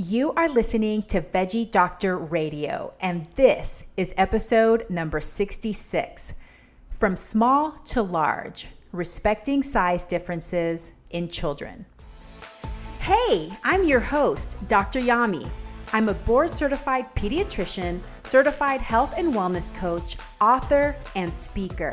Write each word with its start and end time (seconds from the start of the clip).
You 0.00 0.32
are 0.34 0.48
listening 0.48 1.02
to 1.08 1.20
Veggie 1.20 1.68
Doctor 1.68 2.16
Radio, 2.16 2.94
and 3.00 3.26
this 3.34 3.84
is 3.96 4.14
episode 4.16 4.88
number 4.88 5.20
66 5.20 6.34
From 6.88 7.16
Small 7.16 7.72
to 7.86 8.02
Large 8.02 8.68
Respecting 8.92 9.60
Size 9.60 10.04
Differences 10.04 10.92
in 11.10 11.26
Children. 11.26 11.84
Hey, 13.00 13.50
I'm 13.64 13.82
your 13.82 13.98
host, 13.98 14.68
Dr. 14.68 15.00
Yami. 15.00 15.50
I'm 15.92 16.08
a 16.08 16.14
board 16.14 16.56
certified 16.56 17.12
pediatrician, 17.16 17.98
certified 18.22 18.80
health 18.80 19.14
and 19.16 19.34
wellness 19.34 19.74
coach, 19.74 20.16
author, 20.40 20.94
and 21.16 21.34
speaker. 21.34 21.92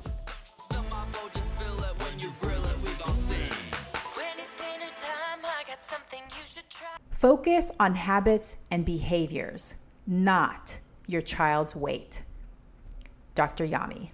Focus 7.21 7.69
on 7.79 7.93
habits 7.93 8.57
and 8.71 8.83
behaviors, 8.83 9.75
not 10.07 10.79
your 11.05 11.21
child's 11.21 11.75
weight. 11.75 12.23
Dr. 13.35 13.63
Yami. 13.63 14.09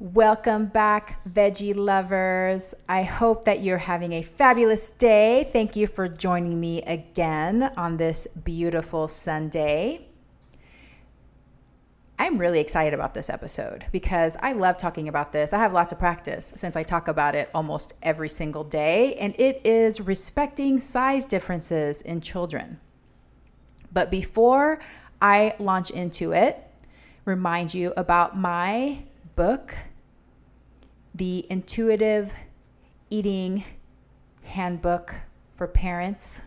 Welcome 0.00 0.66
back, 0.66 1.20
veggie 1.24 1.76
lovers. 1.76 2.74
I 2.88 3.04
hope 3.04 3.44
that 3.44 3.60
you're 3.60 3.78
having 3.78 4.12
a 4.12 4.22
fabulous 4.22 4.90
day. 4.90 5.48
Thank 5.52 5.76
you 5.76 5.86
for 5.86 6.08
joining 6.08 6.58
me 6.58 6.82
again 6.82 7.70
on 7.76 7.96
this 7.96 8.26
beautiful 8.26 9.06
Sunday. 9.06 10.09
I'm 12.20 12.36
really 12.36 12.60
excited 12.60 12.92
about 12.92 13.14
this 13.14 13.30
episode 13.30 13.86
because 13.92 14.36
I 14.42 14.52
love 14.52 14.76
talking 14.76 15.08
about 15.08 15.32
this. 15.32 15.54
I 15.54 15.58
have 15.58 15.72
lots 15.72 15.90
of 15.90 15.98
practice 15.98 16.52
since 16.54 16.76
I 16.76 16.82
talk 16.82 17.08
about 17.08 17.34
it 17.34 17.48
almost 17.54 17.94
every 18.02 18.28
single 18.28 18.62
day, 18.62 19.14
and 19.14 19.34
it 19.38 19.62
is 19.64 20.02
respecting 20.02 20.80
size 20.80 21.24
differences 21.24 22.02
in 22.02 22.20
children. 22.20 22.78
But 23.90 24.10
before 24.10 24.80
I 25.22 25.54
launch 25.58 25.90
into 25.90 26.32
it, 26.32 26.62
remind 27.24 27.72
you 27.72 27.94
about 27.96 28.36
my 28.36 28.98
book, 29.34 29.74
The 31.14 31.46
Intuitive 31.48 32.34
Eating 33.08 33.64
Handbook 34.42 35.14
for 35.54 35.66
Parents. 35.66 36.42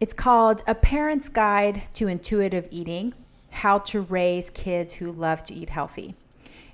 It's 0.00 0.14
called 0.14 0.62
A 0.66 0.74
Parent's 0.74 1.28
Guide 1.28 1.82
to 1.92 2.08
Intuitive 2.08 2.68
Eating 2.70 3.12
how 3.60 3.78
to 3.78 4.00
raise 4.00 4.48
kids 4.48 4.94
who 4.94 5.12
love 5.12 5.44
to 5.44 5.52
eat 5.52 5.68
healthy. 5.68 6.14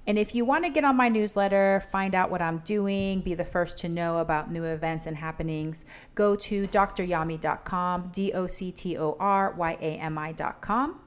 And 0.06 0.16
if 0.16 0.36
you 0.36 0.44
want 0.44 0.64
to 0.64 0.70
get 0.70 0.84
on 0.84 0.96
my 0.96 1.08
newsletter, 1.08 1.82
find 1.90 2.14
out 2.14 2.30
what 2.30 2.40
I'm 2.40 2.58
doing, 2.58 3.22
be 3.22 3.34
the 3.34 3.44
first 3.44 3.76
to 3.78 3.88
know 3.88 4.18
about 4.18 4.52
new 4.52 4.62
events 4.62 5.08
and 5.08 5.16
happenings, 5.16 5.84
go 6.14 6.36
to 6.36 6.68
doctoryami.com, 6.68 8.10
D 8.12 8.32
O 8.32 8.46
C 8.46 8.70
T 8.70 8.96
O 8.96 9.16
R 9.18 9.52
Y 9.56 9.76
A 9.80 9.96
M 9.96 10.16
I.com. 10.16 11.00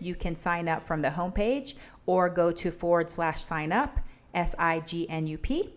You 0.00 0.14
can 0.14 0.34
sign 0.34 0.66
up 0.66 0.86
from 0.86 1.02
the 1.02 1.10
homepage 1.10 1.74
or 2.06 2.30
go 2.30 2.50
to 2.52 2.70
forward 2.70 3.10
slash 3.10 3.42
sign 3.42 3.70
up, 3.70 4.00
S 4.32 4.54
I 4.58 4.80
G 4.80 5.06
N 5.10 5.26
U 5.26 5.36
P. 5.36 5.74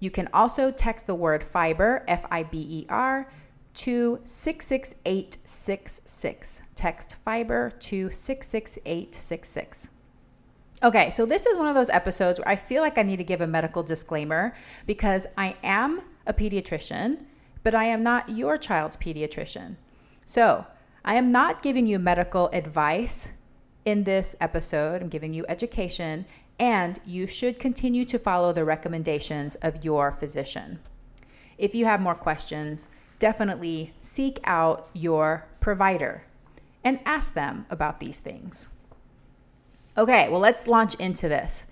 You 0.00 0.10
can 0.10 0.28
also 0.34 0.70
text 0.70 1.06
the 1.06 1.14
word 1.14 1.42
fiber, 1.42 2.04
F 2.06 2.26
I 2.30 2.42
B 2.42 2.58
E 2.58 2.86
R, 2.90 3.26
to 3.76 4.20
66866. 4.24 6.62
Text 6.74 7.14
fiber 7.24 7.70
to 7.70 8.10
66866. 8.10 9.90
Okay, 10.82 11.10
so 11.10 11.24
this 11.24 11.46
is 11.46 11.56
one 11.56 11.68
of 11.68 11.74
those 11.74 11.90
episodes 11.90 12.38
where 12.38 12.48
I 12.48 12.56
feel 12.56 12.82
like 12.82 12.98
I 12.98 13.02
need 13.02 13.16
to 13.16 13.24
give 13.24 13.40
a 13.40 13.46
medical 13.46 13.82
disclaimer 13.82 14.52
because 14.86 15.26
I 15.38 15.56
am 15.62 16.02
a 16.26 16.34
pediatrician, 16.34 17.24
but 17.62 17.74
I 17.74 17.84
am 17.84 18.02
not 18.02 18.28
your 18.28 18.58
child's 18.58 18.96
pediatrician. 18.96 19.76
So 20.24 20.66
I 21.04 21.14
am 21.14 21.32
not 21.32 21.62
giving 21.62 21.86
you 21.86 21.98
medical 21.98 22.50
advice 22.52 23.30
in 23.84 24.04
this 24.04 24.36
episode. 24.40 25.00
I'm 25.00 25.08
giving 25.08 25.32
you 25.32 25.46
education, 25.48 26.26
and 26.58 26.98
you 27.06 27.26
should 27.26 27.58
continue 27.58 28.04
to 28.06 28.18
follow 28.18 28.52
the 28.52 28.64
recommendations 28.64 29.54
of 29.56 29.84
your 29.84 30.12
physician. 30.12 30.80
If 31.56 31.74
you 31.74 31.86
have 31.86 32.00
more 32.00 32.14
questions, 32.14 32.90
definitely 33.18 33.94
seek 34.00 34.40
out 34.44 34.88
your 34.92 35.46
provider 35.60 36.24
and 36.84 37.00
ask 37.04 37.34
them 37.34 37.66
about 37.70 38.00
these 38.00 38.18
things. 38.18 38.68
Okay, 39.98 40.28
well, 40.28 40.40
let's 40.40 40.66
launch 40.66 40.94
into 40.96 41.28
this. 41.28 41.66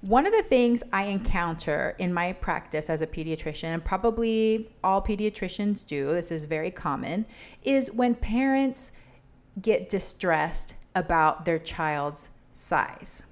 One 0.00 0.26
of 0.26 0.32
the 0.32 0.42
things 0.42 0.82
I 0.92 1.04
encounter 1.04 1.96
in 1.98 2.12
my 2.12 2.34
practice 2.34 2.90
as 2.90 3.00
a 3.00 3.06
pediatrician, 3.06 3.72
and 3.72 3.82
probably 3.82 4.70
all 4.84 5.00
pediatricians 5.00 5.86
do, 5.86 6.08
this 6.08 6.30
is 6.30 6.44
very 6.44 6.70
common, 6.70 7.24
is 7.62 7.90
when 7.90 8.14
parents 8.14 8.92
get 9.60 9.88
distressed 9.88 10.74
about 10.94 11.46
their 11.46 11.58
child's 11.58 12.28
size. 12.52 13.24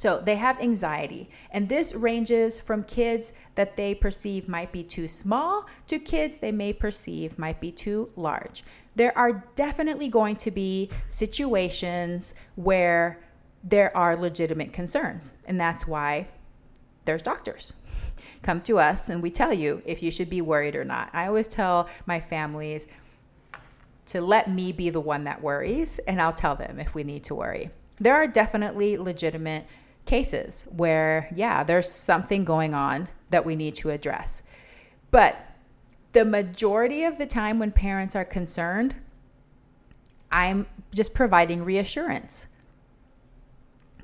So 0.00 0.18
they 0.18 0.36
have 0.36 0.58
anxiety, 0.62 1.28
and 1.50 1.68
this 1.68 1.94
ranges 1.94 2.58
from 2.58 2.84
kids 2.84 3.34
that 3.54 3.76
they 3.76 3.94
perceive 3.94 4.48
might 4.48 4.72
be 4.72 4.82
too 4.82 5.08
small 5.08 5.66
to 5.88 5.98
kids 5.98 6.38
they 6.38 6.52
may 6.52 6.72
perceive 6.72 7.38
might 7.38 7.60
be 7.60 7.70
too 7.70 8.08
large. 8.16 8.64
There 8.96 9.12
are 9.18 9.44
definitely 9.56 10.08
going 10.08 10.36
to 10.36 10.50
be 10.50 10.88
situations 11.08 12.34
where 12.56 13.22
there 13.62 13.94
are 13.94 14.16
legitimate 14.16 14.72
concerns, 14.72 15.34
and 15.44 15.60
that's 15.60 15.86
why 15.86 16.28
there's 17.04 17.20
doctors. 17.20 17.74
Come 18.40 18.62
to 18.62 18.78
us 18.78 19.10
and 19.10 19.22
we 19.22 19.30
tell 19.30 19.52
you 19.52 19.82
if 19.84 20.02
you 20.02 20.10
should 20.10 20.30
be 20.30 20.40
worried 20.40 20.76
or 20.76 20.84
not. 20.84 21.10
I 21.12 21.26
always 21.26 21.46
tell 21.46 21.90
my 22.06 22.20
families 22.20 22.88
to 24.06 24.22
let 24.22 24.48
me 24.48 24.72
be 24.72 24.88
the 24.88 24.98
one 24.98 25.24
that 25.24 25.42
worries, 25.42 25.98
and 26.08 26.22
I'll 26.22 26.32
tell 26.32 26.56
them 26.56 26.80
if 26.80 26.94
we 26.94 27.04
need 27.04 27.22
to 27.24 27.34
worry. 27.34 27.68
There 27.98 28.14
are 28.14 28.26
definitely 28.26 28.96
legitimate 28.96 29.66
cases 30.10 30.66
where, 30.74 31.28
yeah, 31.32 31.62
there's 31.62 31.88
something 31.88 32.44
going 32.44 32.74
on 32.74 33.06
that 33.30 33.46
we 33.46 33.54
need 33.54 33.76
to 33.76 33.90
address. 33.90 34.42
But 35.12 35.36
the 36.12 36.24
majority 36.24 37.04
of 37.04 37.16
the 37.16 37.26
time 37.26 37.60
when 37.60 37.70
parents 37.70 38.16
are 38.16 38.24
concerned, 38.24 38.96
I'm 40.32 40.66
just 40.92 41.14
providing 41.14 41.64
reassurance. 41.64 42.48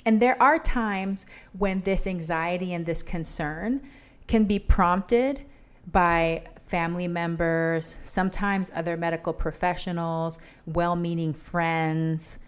And 0.05 0.23
there 0.23 0.41
are 0.41 0.61
times 0.61 1.27
when 1.59 1.81
this 1.81 2.07
anxiety 2.07 2.73
and 2.73 2.87
this 2.87 3.03
concern 3.03 3.83
can 4.29 4.45
be 4.45 4.61
prompted 4.61 5.43
by 5.91 6.45
family 6.67 7.09
members, 7.09 7.99
sometimes 8.05 8.71
other 8.77 8.97
medical 8.97 9.33
professionals, 9.33 10.39
well 10.67 10.95
meaning 10.95 11.35
friends. 11.35 12.39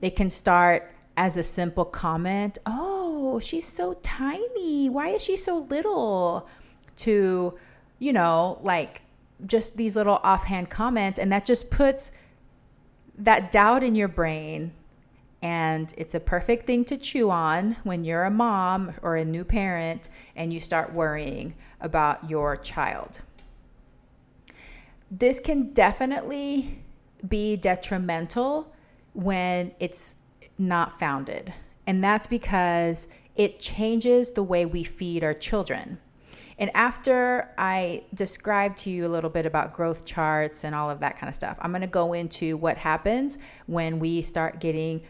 It 0.00 0.16
can 0.16 0.28
start 0.28 0.90
as 1.16 1.36
a 1.36 1.42
simple 1.42 1.84
comment, 1.84 2.58
oh, 2.66 3.40
she's 3.40 3.66
so 3.66 3.94
tiny. 4.02 4.88
Why 4.88 5.08
is 5.08 5.24
she 5.24 5.36
so 5.36 5.58
little? 5.58 6.48
To, 6.98 7.58
you 7.98 8.12
know, 8.12 8.58
like 8.62 9.02
just 9.44 9.76
these 9.76 9.96
little 9.96 10.20
offhand 10.22 10.70
comments. 10.70 11.18
And 11.18 11.30
that 11.32 11.44
just 11.44 11.70
puts 11.70 12.12
that 13.18 13.50
doubt 13.50 13.82
in 13.82 13.94
your 13.94 14.08
brain. 14.08 14.72
And 15.42 15.92
it's 15.96 16.14
a 16.14 16.20
perfect 16.20 16.66
thing 16.66 16.84
to 16.86 16.96
chew 16.96 17.30
on 17.30 17.76
when 17.84 18.04
you're 18.04 18.24
a 18.24 18.30
mom 18.30 18.92
or 19.02 19.16
a 19.16 19.24
new 19.24 19.44
parent 19.44 20.08
and 20.34 20.52
you 20.52 20.60
start 20.60 20.92
worrying 20.92 21.54
about 21.80 22.28
your 22.28 22.56
child. 22.56 23.20
This 25.10 25.38
can 25.38 25.72
definitely 25.72 26.80
be 27.26 27.56
detrimental 27.56 28.74
when 29.12 29.72
it's 29.78 30.16
not 30.58 30.98
founded. 30.98 31.52
And 31.86 32.02
that's 32.02 32.26
because 32.26 33.08
it 33.34 33.60
changes 33.60 34.32
the 34.32 34.42
way 34.42 34.66
we 34.66 34.82
feed 34.82 35.22
our 35.22 35.34
children. 35.34 35.98
And 36.58 36.70
after 36.74 37.50
I 37.58 38.04
describe 38.14 38.76
to 38.76 38.90
you 38.90 39.06
a 39.06 39.08
little 39.08 39.28
bit 39.28 39.44
about 39.44 39.74
growth 39.74 40.06
charts 40.06 40.64
and 40.64 40.74
all 40.74 40.88
of 40.88 41.00
that 41.00 41.18
kind 41.18 41.28
of 41.28 41.34
stuff, 41.34 41.58
I'm 41.60 41.70
going 41.70 41.82
to 41.82 41.86
go 41.86 42.14
into 42.14 42.56
what 42.56 42.78
happens 42.78 43.38
when 43.66 43.98
we 43.98 44.22
start 44.22 44.58
getting 44.58 45.02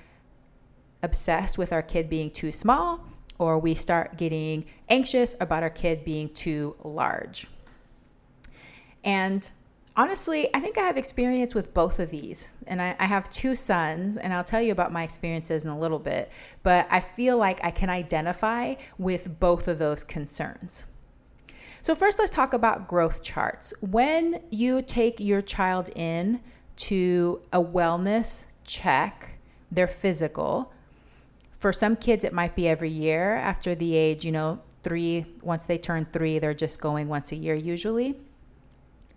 obsessed 1.02 1.56
with 1.56 1.72
our 1.72 1.82
kid 1.82 2.10
being 2.10 2.30
too 2.30 2.50
small 2.50 3.06
or 3.38 3.58
we 3.58 3.74
start 3.74 4.16
getting 4.16 4.64
anxious 4.88 5.36
about 5.40 5.62
our 5.62 5.70
kid 5.70 6.04
being 6.04 6.28
too 6.30 6.74
large. 6.82 7.46
And 9.04 9.48
honestly, 9.96 10.48
I 10.54 10.60
think 10.60 10.78
I 10.78 10.82
have 10.82 10.96
experience 10.96 11.54
with 11.54 11.72
both 11.72 11.98
of 11.98 12.10
these. 12.10 12.52
And 12.66 12.82
I, 12.82 12.94
I, 12.98 13.06
have 13.06 13.28
two 13.30 13.56
sons, 13.56 14.16
and 14.16 14.32
I'll 14.32 14.44
tell 14.44 14.60
you 14.60 14.72
about 14.72 14.92
my 14.92 15.02
experiences 15.02 15.64
in 15.64 15.70
a 15.70 15.78
little 15.78 15.98
bit. 15.98 16.30
But 16.62 16.86
I 16.90 17.00
feel 17.00 17.38
like 17.38 17.64
I 17.64 17.70
can 17.70 17.88
identify 17.88 18.74
with 18.98 19.40
both 19.40 19.68
of 19.68 19.78
those 19.78 20.04
concerns. 20.04 20.86
So, 21.82 21.94
first, 21.94 22.18
let's 22.18 22.30
talk 22.30 22.52
about 22.52 22.88
growth 22.88 23.22
charts. 23.22 23.72
When 23.80 24.42
you 24.50 24.82
take 24.82 25.20
your 25.20 25.40
child 25.40 25.90
in 25.94 26.40
to 26.76 27.40
a 27.52 27.62
wellness 27.62 28.46
check, 28.64 29.38
their 29.70 29.86
physical, 29.86 30.72
for 31.58 31.72
some 31.72 31.96
kids, 31.96 32.24
it 32.24 32.32
might 32.32 32.54
be 32.54 32.68
every 32.68 32.90
year 32.90 33.34
after 33.34 33.74
the 33.74 33.96
age, 33.96 34.24
you 34.24 34.32
know, 34.32 34.60
three. 34.82 35.26
Once 35.42 35.66
they 35.66 35.78
turn 35.78 36.06
three, 36.12 36.38
they're 36.38 36.54
just 36.54 36.80
going 36.80 37.08
once 37.08 37.32
a 37.32 37.36
year 37.36 37.54
usually. 37.54 38.16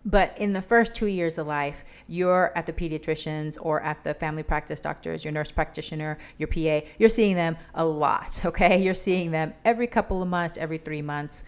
But 0.10 0.36
in 0.40 0.54
the 0.54 0.62
first 0.64 0.96
two 0.96 1.06
years 1.06 1.38
of 1.38 1.46
life, 1.46 1.84
you're 2.08 2.52
at 2.56 2.66
the 2.66 2.74
pediatricians 2.74 3.60
or 3.62 3.80
at 3.84 4.04
the 4.04 4.16
family 4.16 4.42
practice 4.42 4.82
doctors, 4.82 5.24
your 5.24 5.32
nurse 5.32 5.52
practitioner, 5.52 6.18
your 6.40 6.48
PA, 6.48 6.88
you're 6.98 7.10
seeing 7.10 7.36
them 7.36 7.58
a 7.76 7.86
lot, 7.86 8.42
okay? 8.46 8.82
You're 8.82 8.96
seeing 8.96 9.30
them 9.30 9.54
every 9.64 9.86
couple 9.86 10.24
of 10.24 10.28
months, 10.28 10.58
every 10.58 10.80
three 10.80 11.04
months. 11.04 11.44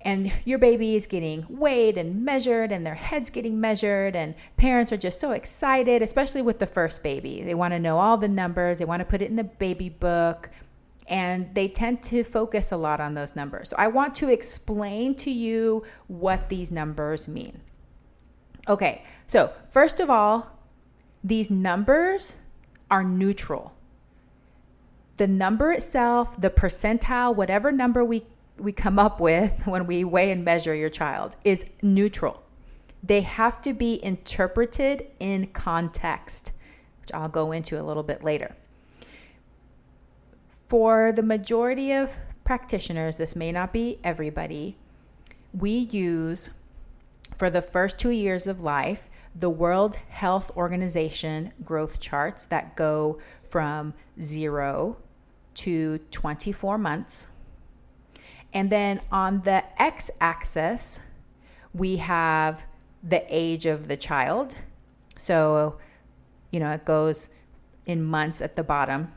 And 0.00 0.32
your 0.44 0.58
baby 0.58 0.96
is 0.96 1.06
getting 1.06 1.46
weighed 1.48 1.98
and 1.98 2.24
measured, 2.24 2.72
and 2.72 2.84
their 2.84 2.94
head's 2.94 3.30
getting 3.30 3.60
measured, 3.60 4.16
and 4.16 4.34
parents 4.56 4.92
are 4.92 4.96
just 4.96 5.20
so 5.20 5.32
excited, 5.32 6.02
especially 6.02 6.42
with 6.42 6.58
the 6.58 6.66
first 6.66 7.02
baby. 7.02 7.42
They 7.42 7.54
want 7.54 7.74
to 7.74 7.78
know 7.78 7.98
all 7.98 8.16
the 8.16 8.28
numbers, 8.28 8.78
they 8.78 8.84
want 8.84 9.00
to 9.00 9.06
put 9.06 9.22
it 9.22 9.30
in 9.30 9.36
the 9.36 9.44
baby 9.44 9.88
book 9.88 10.50
and 11.08 11.54
they 11.54 11.68
tend 11.68 12.02
to 12.04 12.24
focus 12.24 12.72
a 12.72 12.76
lot 12.76 13.00
on 13.00 13.14
those 13.14 13.36
numbers. 13.36 13.70
So 13.70 13.76
I 13.78 13.88
want 13.88 14.14
to 14.16 14.28
explain 14.28 15.14
to 15.16 15.30
you 15.30 15.84
what 16.08 16.48
these 16.48 16.70
numbers 16.70 17.28
mean. 17.28 17.60
Okay, 18.68 19.02
so 19.26 19.52
first 19.70 20.00
of 20.00 20.10
all, 20.10 20.58
these 21.22 21.50
numbers 21.50 22.36
are 22.90 23.04
neutral. 23.04 23.74
The 25.16 25.26
number 25.26 25.72
itself, 25.72 26.40
the 26.40 26.50
percentile, 26.50 27.34
whatever 27.34 27.70
number 27.70 28.04
we, 28.04 28.24
we 28.58 28.72
come 28.72 28.98
up 28.98 29.20
with 29.20 29.52
when 29.66 29.86
we 29.86 30.04
weigh 30.04 30.30
and 30.30 30.44
measure 30.44 30.74
your 30.74 30.90
child, 30.90 31.36
is 31.44 31.64
neutral. 31.82 32.42
They 33.02 33.20
have 33.20 33.62
to 33.62 33.72
be 33.72 34.02
interpreted 34.04 35.06
in 35.20 35.46
context, 35.48 36.50
which 37.00 37.12
I'll 37.14 37.28
go 37.28 37.52
into 37.52 37.80
a 37.80 37.84
little 37.84 38.02
bit 38.02 38.24
later. 38.24 38.56
For 40.68 41.12
the 41.12 41.22
majority 41.22 41.92
of 41.92 42.16
practitioners, 42.44 43.18
this 43.18 43.36
may 43.36 43.52
not 43.52 43.72
be 43.72 44.00
everybody, 44.02 44.76
we 45.52 45.70
use 45.70 46.50
for 47.36 47.50
the 47.50 47.62
first 47.62 47.98
two 47.98 48.10
years 48.10 48.46
of 48.46 48.60
life 48.60 49.08
the 49.34 49.50
World 49.50 49.96
Health 50.08 50.50
Organization 50.56 51.52
growth 51.64 52.00
charts 52.00 52.44
that 52.46 52.74
go 52.74 53.18
from 53.48 53.94
zero 54.20 54.96
to 55.54 55.98
24 56.10 56.78
months. 56.78 57.28
And 58.52 58.70
then 58.70 59.00
on 59.12 59.42
the 59.42 59.64
x 59.80 60.10
axis, 60.20 61.00
we 61.74 61.96
have 61.96 62.62
the 63.02 63.24
age 63.28 63.66
of 63.66 63.88
the 63.88 63.96
child. 63.96 64.56
So, 65.16 65.78
you 66.50 66.58
know, 66.58 66.70
it 66.70 66.84
goes 66.84 67.28
in 67.84 68.02
months 68.02 68.40
at 68.40 68.56
the 68.56 68.64
bottom. 68.64 69.12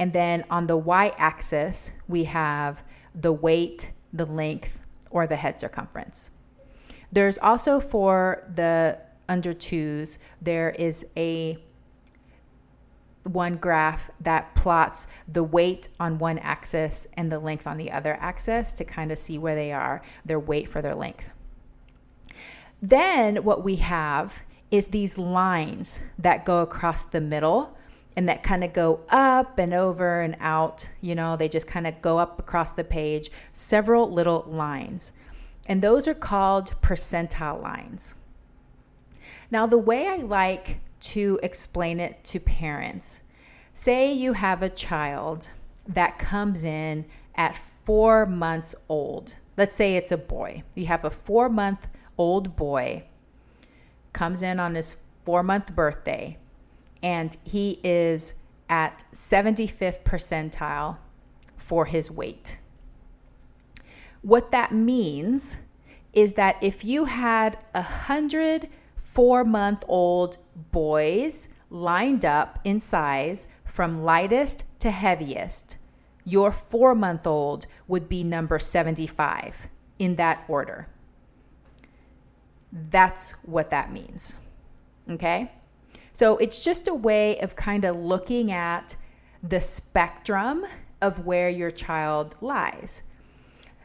And 0.00 0.14
then 0.14 0.44
on 0.48 0.66
the 0.66 0.78
y 0.78 1.12
axis, 1.18 1.92
we 2.08 2.24
have 2.24 2.82
the 3.14 3.34
weight, 3.34 3.92
the 4.14 4.24
length, 4.24 4.80
or 5.10 5.26
the 5.26 5.36
head 5.36 5.60
circumference. 5.60 6.30
There's 7.12 7.36
also 7.36 7.80
for 7.80 8.48
the 8.50 8.98
under 9.28 9.52
twos, 9.52 10.18
there 10.40 10.70
is 10.70 11.04
a 11.16 11.58
one 13.24 13.56
graph 13.56 14.10
that 14.18 14.54
plots 14.54 15.06
the 15.28 15.44
weight 15.44 15.88
on 16.00 16.18
one 16.18 16.38
axis 16.38 17.06
and 17.12 17.30
the 17.30 17.38
length 17.38 17.66
on 17.66 17.76
the 17.76 17.92
other 17.92 18.16
axis 18.20 18.72
to 18.72 18.84
kind 18.84 19.12
of 19.12 19.18
see 19.18 19.36
where 19.36 19.54
they 19.54 19.70
are, 19.70 20.00
their 20.24 20.40
weight 20.40 20.68
for 20.68 20.80
their 20.80 20.94
length. 20.94 21.28
Then 22.80 23.44
what 23.44 23.62
we 23.62 23.76
have 23.76 24.42
is 24.70 24.88
these 24.88 25.18
lines 25.18 26.00
that 26.18 26.46
go 26.46 26.62
across 26.62 27.04
the 27.04 27.20
middle 27.20 27.76
and 28.16 28.28
that 28.28 28.42
kind 28.42 28.64
of 28.64 28.72
go 28.72 29.00
up 29.08 29.58
and 29.58 29.72
over 29.72 30.20
and 30.20 30.36
out. 30.40 30.90
You 31.00 31.14
know, 31.14 31.36
they 31.36 31.48
just 31.48 31.66
kind 31.66 31.86
of 31.86 32.02
go 32.02 32.18
up 32.18 32.38
across 32.38 32.72
the 32.72 32.84
page, 32.84 33.30
several 33.52 34.10
little 34.10 34.44
lines. 34.48 35.12
And 35.66 35.82
those 35.82 36.08
are 36.08 36.14
called 36.14 36.74
percentile 36.80 37.62
lines. 37.62 38.16
Now, 39.50 39.66
the 39.66 39.78
way 39.78 40.08
I 40.08 40.16
like 40.16 40.78
to 41.00 41.38
explain 41.42 42.00
it 42.00 42.22
to 42.24 42.40
parents 42.40 43.22
say 43.72 44.12
you 44.12 44.34
have 44.34 44.62
a 44.62 44.68
child 44.68 45.50
that 45.86 46.18
comes 46.18 46.64
in 46.64 47.06
at 47.34 47.58
four 47.84 48.26
months 48.26 48.74
old. 48.88 49.36
Let's 49.56 49.74
say 49.74 49.96
it's 49.96 50.12
a 50.12 50.16
boy. 50.16 50.62
You 50.74 50.86
have 50.86 51.04
a 51.04 51.10
four 51.10 51.48
month 51.48 51.88
old 52.18 52.56
boy, 52.56 53.04
comes 54.12 54.42
in 54.42 54.60
on 54.60 54.74
his 54.74 54.96
four 55.24 55.42
month 55.42 55.74
birthday 55.74 56.36
and 57.02 57.36
he 57.44 57.80
is 57.82 58.34
at 58.68 59.04
75th 59.12 60.02
percentile 60.02 60.98
for 61.56 61.86
his 61.86 62.10
weight. 62.10 62.58
What 64.22 64.50
that 64.52 64.72
means 64.72 65.58
is 66.12 66.34
that 66.34 66.56
if 66.60 66.84
you 66.84 67.06
had 67.06 67.58
a 67.74 67.82
hundred 67.82 68.68
four 68.96 69.44
month 69.44 69.84
old 69.88 70.38
boys 70.72 71.48
lined 71.70 72.24
up 72.24 72.58
in 72.64 72.80
size 72.80 73.48
from 73.64 74.02
lightest 74.02 74.64
to 74.80 74.90
heaviest, 74.90 75.78
your 76.24 76.52
four 76.52 76.94
month 76.94 77.26
old 77.26 77.66
would 77.88 78.08
be 78.08 78.22
number 78.22 78.58
75 78.58 79.68
in 79.98 80.16
that 80.16 80.44
order. 80.48 80.88
That's 82.72 83.32
what 83.42 83.70
that 83.70 83.92
means. 83.92 84.36
Okay? 85.08 85.50
So 86.20 86.36
it's 86.36 86.62
just 86.62 86.86
a 86.86 86.92
way 86.92 87.38
of 87.38 87.56
kind 87.56 87.82
of 87.82 87.96
looking 87.96 88.52
at 88.52 88.94
the 89.42 89.58
spectrum 89.58 90.66
of 91.00 91.24
where 91.24 91.48
your 91.48 91.70
child 91.70 92.36
lies. 92.42 93.04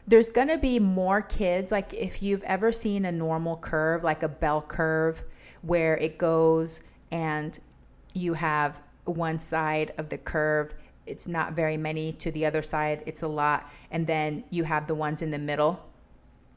There's 0.06 0.28
going 0.28 0.48
to 0.48 0.58
be 0.58 0.78
more 0.78 1.22
kids, 1.22 1.72
like 1.72 1.94
if 1.94 2.22
you've 2.22 2.42
ever 2.42 2.72
seen 2.72 3.06
a 3.06 3.10
normal 3.10 3.56
curve, 3.56 4.04
like 4.04 4.22
a 4.22 4.28
bell 4.28 4.60
curve, 4.60 5.24
where 5.62 5.96
it 5.96 6.18
goes 6.18 6.82
and 7.10 7.58
you 8.12 8.34
have 8.34 8.82
one 9.06 9.38
side 9.38 9.94
of 9.96 10.10
the 10.10 10.18
curve, 10.18 10.74
it's 11.06 11.26
not 11.26 11.54
very 11.54 11.78
many, 11.78 12.12
to 12.12 12.30
the 12.30 12.44
other 12.44 12.60
side, 12.60 13.02
it's 13.06 13.22
a 13.22 13.28
lot. 13.28 13.66
And 13.90 14.06
then 14.06 14.44
you 14.50 14.64
have 14.64 14.88
the 14.88 14.94
ones 14.94 15.22
in 15.22 15.30
the 15.30 15.38
middle 15.38 15.82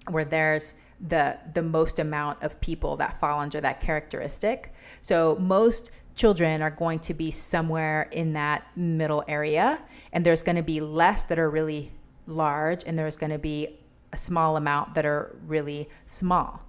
where 0.10 0.26
there's 0.26 0.74
the 1.06 1.38
the 1.54 1.62
most 1.62 2.00
amount 2.00 2.44
of 2.44 2.60
people 2.62 2.98
that 2.98 3.20
fall 3.20 3.40
under 3.40 3.62
that 3.62 3.80
characteristic. 3.80 4.74
So 5.02 5.38
most 5.40 5.92
children 6.16 6.62
are 6.62 6.72
going 6.72 7.00
to 7.00 7.14
be 7.14 7.32
somewhere 7.32 8.10
in 8.12 8.34
that 8.34 8.66
middle 8.76 9.24
area 9.28 9.80
and 10.12 10.26
there's 10.26 10.42
going 10.42 10.58
to 10.58 10.64
be 10.64 10.82
less 10.82 11.24
that 11.24 11.40
are 11.40 11.50
really 11.50 11.94
large 12.26 12.84
and 12.86 13.00
there's 13.00 13.16
going 13.16 13.32
to 13.32 13.40
be 13.40 13.80
a 14.12 14.18
small 14.18 14.58
amount 14.58 14.96
that 14.96 15.06
are 15.06 15.38
really 15.48 15.88
small. 16.08 16.66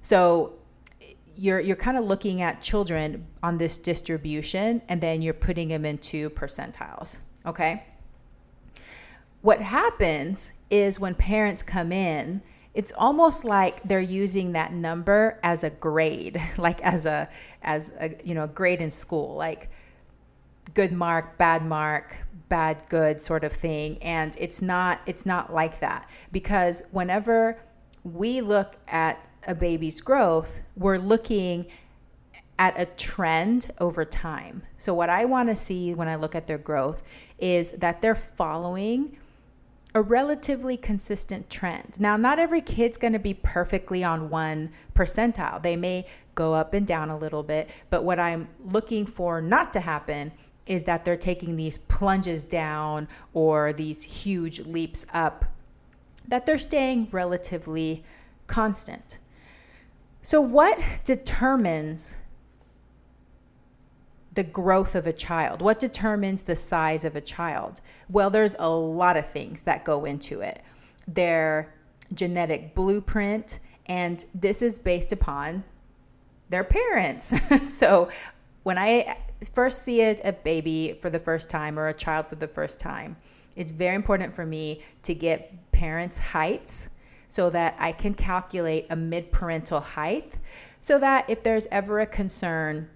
So 0.00 0.54
you're 1.34 1.60
you're 1.60 1.76
kind 1.76 1.96
of 1.96 2.04
looking 2.04 2.42
at 2.42 2.60
children 2.60 3.26
on 3.42 3.58
this 3.58 3.78
distribution 3.78 4.82
and 4.88 5.00
then 5.00 5.22
you're 5.22 5.34
putting 5.34 5.68
them 5.68 5.84
into 5.84 6.30
percentiles, 6.30 7.20
okay? 7.44 7.84
What 9.40 9.60
happens 9.60 10.52
is 10.70 11.00
when 11.00 11.16
parents 11.16 11.62
come 11.62 11.90
in 11.90 12.42
it's 12.74 12.92
almost 12.96 13.44
like 13.44 13.82
they're 13.82 14.00
using 14.00 14.52
that 14.52 14.72
number 14.72 15.38
as 15.42 15.62
a 15.62 15.70
grade 15.70 16.40
like 16.58 16.80
as 16.82 17.06
a 17.06 17.28
as 17.62 17.92
a 18.00 18.14
you 18.24 18.34
know 18.34 18.44
a 18.44 18.48
grade 18.48 18.80
in 18.80 18.90
school 18.90 19.34
like 19.34 19.68
good 20.74 20.92
mark 20.92 21.36
bad 21.36 21.64
mark 21.64 22.16
bad 22.52 22.86
good 22.90 23.22
sort 23.22 23.44
of 23.44 23.52
thing. 23.54 23.96
And 24.02 24.36
it's 24.38 24.60
not 24.60 25.00
it's 25.06 25.24
not 25.24 25.54
like 25.54 25.80
that 25.80 26.06
because 26.30 26.82
whenever 26.90 27.58
we 28.04 28.42
look 28.42 28.76
at 28.86 29.26
a 29.46 29.54
baby's 29.54 30.02
growth 30.02 30.60
we're 30.76 30.98
looking 30.98 31.64
at 32.58 32.78
a 32.78 32.84
trend 32.84 33.70
over 33.80 34.04
time. 34.04 34.64
So 34.76 34.92
what 34.92 35.08
i 35.08 35.24
want 35.24 35.48
to 35.48 35.54
see 35.54 35.94
when 35.94 36.08
i 36.08 36.14
look 36.16 36.34
at 36.34 36.46
their 36.46 36.58
growth 36.58 37.02
is 37.38 37.70
that 37.70 38.02
they're 38.02 38.14
following 38.14 39.16
a 39.94 40.00
relatively 40.00 40.76
consistent 40.76 41.50
trend. 41.50 42.00
Now, 42.00 42.16
not 42.16 42.38
every 42.38 42.62
kid's 42.62 42.96
going 42.96 43.12
to 43.12 43.18
be 43.18 43.34
perfectly 43.34 44.02
on 44.02 44.30
one 44.30 44.70
percentile. 44.94 45.62
They 45.62 45.76
may 45.76 46.06
go 46.34 46.54
up 46.54 46.72
and 46.72 46.86
down 46.86 47.10
a 47.10 47.18
little 47.18 47.42
bit, 47.42 47.70
but 47.90 48.04
what 48.04 48.18
I'm 48.18 48.48
looking 48.60 49.04
for 49.04 49.40
not 49.42 49.72
to 49.74 49.80
happen 49.80 50.32
is 50.66 50.84
that 50.84 51.04
they're 51.04 51.16
taking 51.16 51.56
these 51.56 51.76
plunges 51.76 52.44
down 52.44 53.08
or 53.34 53.72
these 53.72 54.02
huge 54.04 54.60
leaps 54.60 55.04
up, 55.12 55.44
that 56.26 56.46
they're 56.46 56.58
staying 56.58 57.08
relatively 57.10 58.02
constant. 58.46 59.18
So, 60.22 60.40
what 60.40 60.80
determines 61.04 62.16
the 64.34 64.44
growth 64.44 64.94
of 64.94 65.06
a 65.06 65.12
child? 65.12 65.60
What 65.60 65.78
determines 65.78 66.42
the 66.42 66.56
size 66.56 67.04
of 67.04 67.16
a 67.16 67.20
child? 67.20 67.80
Well, 68.08 68.30
there's 68.30 68.56
a 68.58 68.68
lot 68.68 69.16
of 69.16 69.26
things 69.28 69.62
that 69.62 69.84
go 69.84 70.04
into 70.04 70.40
it. 70.40 70.62
Their 71.06 71.74
genetic 72.12 72.74
blueprint, 72.74 73.58
and 73.86 74.24
this 74.34 74.62
is 74.62 74.78
based 74.78 75.12
upon 75.12 75.64
their 76.48 76.64
parents. 76.64 77.34
so, 77.64 78.08
when 78.62 78.78
I 78.78 79.16
first 79.52 79.82
see 79.82 80.02
a, 80.02 80.20
a 80.22 80.32
baby 80.32 80.98
for 81.00 81.10
the 81.10 81.18
first 81.18 81.50
time 81.50 81.78
or 81.78 81.88
a 81.88 81.94
child 81.94 82.28
for 82.28 82.36
the 82.36 82.46
first 82.46 82.78
time, 82.78 83.16
it's 83.56 83.70
very 83.70 83.96
important 83.96 84.34
for 84.34 84.46
me 84.46 84.80
to 85.02 85.14
get 85.14 85.72
parents' 85.72 86.18
heights 86.18 86.88
so 87.28 87.50
that 87.50 87.74
I 87.78 87.92
can 87.92 88.14
calculate 88.14 88.86
a 88.90 88.96
mid 88.96 89.32
parental 89.32 89.80
height 89.80 90.38
so 90.80 90.98
that 90.98 91.28
if 91.28 91.42
there's 91.42 91.66
ever 91.70 91.98
a 91.98 92.06
concern 92.06 92.88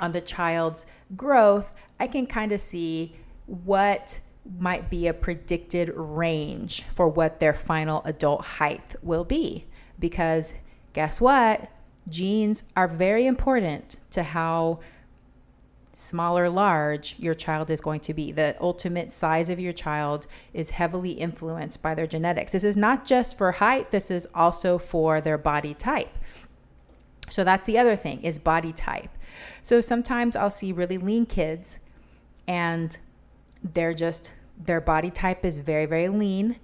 on 0.00 0.12
the 0.12 0.20
child's 0.20 0.86
growth, 1.16 1.70
I 1.98 2.06
can 2.06 2.26
kind 2.26 2.52
of 2.52 2.60
see 2.60 3.14
what 3.46 4.20
might 4.58 4.90
be 4.90 5.06
a 5.06 5.14
predicted 5.14 5.92
range 5.94 6.82
for 6.82 7.08
what 7.08 7.40
their 7.40 7.54
final 7.54 8.02
adult 8.04 8.44
height 8.44 8.96
will 9.02 9.24
be. 9.24 9.66
Because 9.98 10.54
guess 10.92 11.20
what? 11.20 11.68
Genes 12.08 12.64
are 12.76 12.88
very 12.88 13.26
important 13.26 14.00
to 14.10 14.22
how 14.22 14.80
small 15.92 16.38
or 16.38 16.48
large 16.48 17.18
your 17.18 17.34
child 17.34 17.70
is 17.70 17.80
going 17.80 18.00
to 18.00 18.14
be. 18.14 18.32
The 18.32 18.56
ultimate 18.60 19.10
size 19.10 19.50
of 19.50 19.60
your 19.60 19.72
child 19.72 20.26
is 20.54 20.70
heavily 20.70 21.12
influenced 21.12 21.82
by 21.82 21.94
their 21.94 22.06
genetics. 22.06 22.52
This 22.52 22.64
is 22.64 22.76
not 22.76 23.04
just 23.04 23.36
for 23.36 23.52
height, 23.52 23.90
this 23.90 24.10
is 24.10 24.26
also 24.34 24.78
for 24.78 25.20
their 25.20 25.38
body 25.38 25.74
type. 25.74 26.16
So 27.30 27.44
that's 27.44 27.66
the 27.66 27.78
other 27.78 27.96
thing 27.96 28.22
is 28.22 28.38
body 28.38 28.72
type. 28.72 29.10
So 29.62 29.80
sometimes 29.80 30.36
I'll 30.36 30.50
see 30.50 30.72
really 30.72 30.98
lean 30.98 31.26
kids 31.26 31.80
and 32.46 32.98
they're 33.62 33.94
just 33.94 34.32
their 34.62 34.80
body 34.80 35.10
type 35.10 35.44
is 35.44 35.58
very 35.58 35.86
very 35.86 36.08
lean 36.08 36.56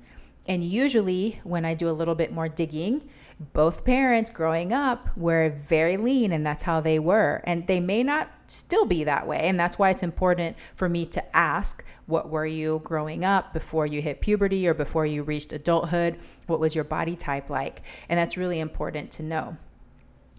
and 0.49 0.63
usually, 0.63 1.41
when 1.43 1.65
I 1.65 1.75
do 1.75 1.89
a 1.89 1.91
little 1.91 2.15
bit 2.15 2.33
more 2.33 2.49
digging, 2.49 3.09
both 3.53 3.85
parents 3.85 4.31
growing 4.31 4.73
up 4.73 5.09
were 5.17 5.51
very 5.51 5.97
lean, 5.97 6.31
and 6.31 6.47
that's 6.47 6.63
how 6.63 6.81
they 6.81 7.01
were. 7.01 7.43
And 7.45 7.67
they 7.67 7.81
may 7.81 8.05
not 8.05 8.31
still 8.47 8.87
be 8.87 9.03
that 9.05 9.27
way. 9.27 9.41
And 9.49 9.59
that's 9.59 9.77
why 9.77 9.91
it's 9.91 10.05
important 10.05 10.57
for 10.77 10.89
me 10.89 11.05
to 11.07 11.37
ask 11.37 11.85
what 12.07 12.31
were 12.31 12.47
you 12.47 12.81
growing 12.85 13.25
up 13.25 13.53
before 13.53 13.87
you 13.87 14.01
hit 14.01 14.21
puberty 14.21 14.69
or 14.69 14.75
before 14.75 15.05
you 15.05 15.25
reached 15.25 15.53
adulthood? 15.53 16.17
What 16.47 16.61
was 16.61 16.77
your 16.77 16.85
body 16.85 17.17
type 17.17 17.51
like? 17.51 17.83
And 18.09 18.17
that's 18.17 18.37
really 18.37 18.61
important 18.61 19.11
to 19.13 19.25
know. 19.25 19.57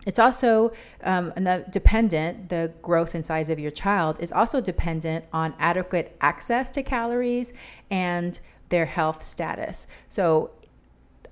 It's 0.08 0.20
also 0.20 0.72
um, 1.04 1.34
dependent, 1.70 2.48
the 2.48 2.72
growth 2.82 3.14
and 3.14 3.26
size 3.26 3.50
of 3.50 3.60
your 3.60 3.72
child 3.72 4.18
is 4.22 4.32
also 4.32 4.62
dependent 4.62 5.26
on 5.34 5.54
adequate 5.60 6.16
access 6.22 6.72
to 6.72 6.82
calories 6.82 7.54
and 7.92 8.40
their 8.70 8.86
health 8.86 9.22
status. 9.22 9.86
So, 10.08 10.52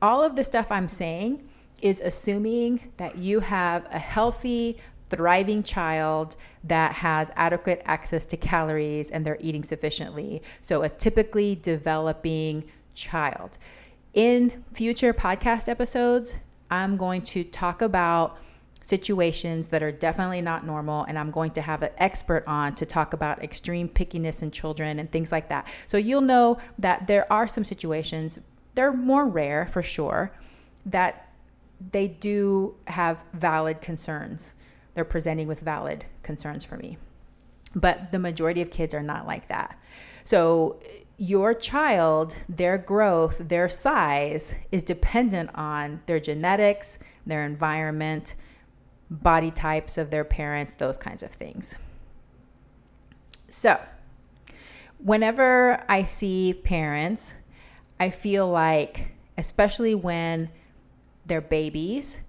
all 0.01 0.21
of 0.21 0.35
the 0.35 0.43
stuff 0.43 0.73
I'm 0.73 0.89
saying 0.89 1.47
is 1.81 2.01
assuming 2.01 2.91
that 2.97 3.17
you 3.17 3.39
have 3.39 3.87
a 3.91 3.97
healthy, 3.97 4.77
thriving 5.09 5.63
child 5.63 6.35
that 6.65 6.91
has 6.95 7.31
adequate 7.37 7.81
access 7.85 8.25
to 8.25 8.35
calories 8.35 9.09
and 9.09 9.25
they're 9.25 9.37
eating 9.39 9.63
sufficiently. 9.63 10.41
So, 10.59 10.83
a 10.83 10.89
typically 10.89 11.55
developing 11.55 12.65
child. 12.93 13.57
In 14.13 14.65
future 14.73 15.13
podcast 15.13 15.69
episodes, 15.69 16.35
I'm 16.69 16.97
going 16.97 17.21
to 17.21 17.45
talk 17.45 17.81
about 17.81 18.37
situations 18.85 19.67
that 19.67 19.81
are 19.81 19.91
definitely 19.91 20.41
not 20.41 20.63
normal. 20.63 21.03
And 21.05 21.17
I'm 21.17 21.31
going 21.31 21.49
to 21.51 21.61
have 21.61 21.81
an 21.81 21.89
expert 21.97 22.43
on 22.45 22.75
to 22.75 22.85
talk 22.85 23.13
about 23.13 23.43
extreme 23.43 23.89
pickiness 23.89 24.43
in 24.43 24.51
children 24.51 24.99
and 24.99 25.11
things 25.11 25.31
like 25.31 25.49
that. 25.49 25.67
So 25.87 25.97
you'll 25.97 26.21
know 26.21 26.57
that 26.77 27.07
there 27.07 27.31
are 27.33 27.47
some 27.47 27.65
situations, 27.65 28.39
they're 28.75 28.93
more 28.93 29.27
rare 29.27 29.65
for 29.65 29.81
sure, 29.81 30.31
that 30.85 31.31
they 31.91 32.07
do 32.07 32.75
have 32.87 33.23
valid 33.33 33.81
concerns. 33.81 34.53
They're 34.93 35.03
presenting 35.03 35.47
with 35.47 35.61
valid 35.61 36.05
concerns 36.21 36.63
for 36.63 36.77
me. 36.77 36.97
But 37.73 38.11
the 38.11 38.19
majority 38.19 38.61
of 38.61 38.69
kids 38.69 38.93
are 38.93 39.03
not 39.03 39.25
like 39.25 39.47
that. 39.47 39.79
So 40.23 40.79
your 41.17 41.55
child, 41.55 42.35
their 42.47 42.77
growth, 42.77 43.41
their 43.49 43.67
size 43.67 44.53
is 44.71 44.83
dependent 44.83 45.49
on 45.55 46.01
their 46.05 46.19
genetics, 46.19 46.99
their 47.25 47.43
environment, 47.43 48.35
body 49.09 49.51
types 49.51 49.97
of 49.97 50.09
their 50.09 50.23
parents, 50.23 50.73
those 50.73 50.97
kinds 50.97 51.23
of 51.23 51.31
things. 51.31 51.77
So, 53.47 53.79
whenever 54.97 55.83
I 55.87 56.03
see 56.03 56.53
parents, 56.53 57.35
I 57.99 58.09
feel 58.09 58.47
like, 58.47 59.11
especially 59.37 59.95
when 59.95 60.49
they're 61.25 61.41
babies, 61.41 62.21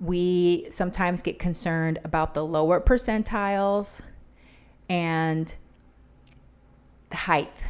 we 0.00 0.66
sometimes 0.70 1.22
get 1.22 1.38
concerned 1.38 1.98
about 2.04 2.34
the 2.34 2.44
lower 2.44 2.80
percentiles 2.80 4.02
and 4.88 5.54
the 7.10 7.16
height. 7.16 7.64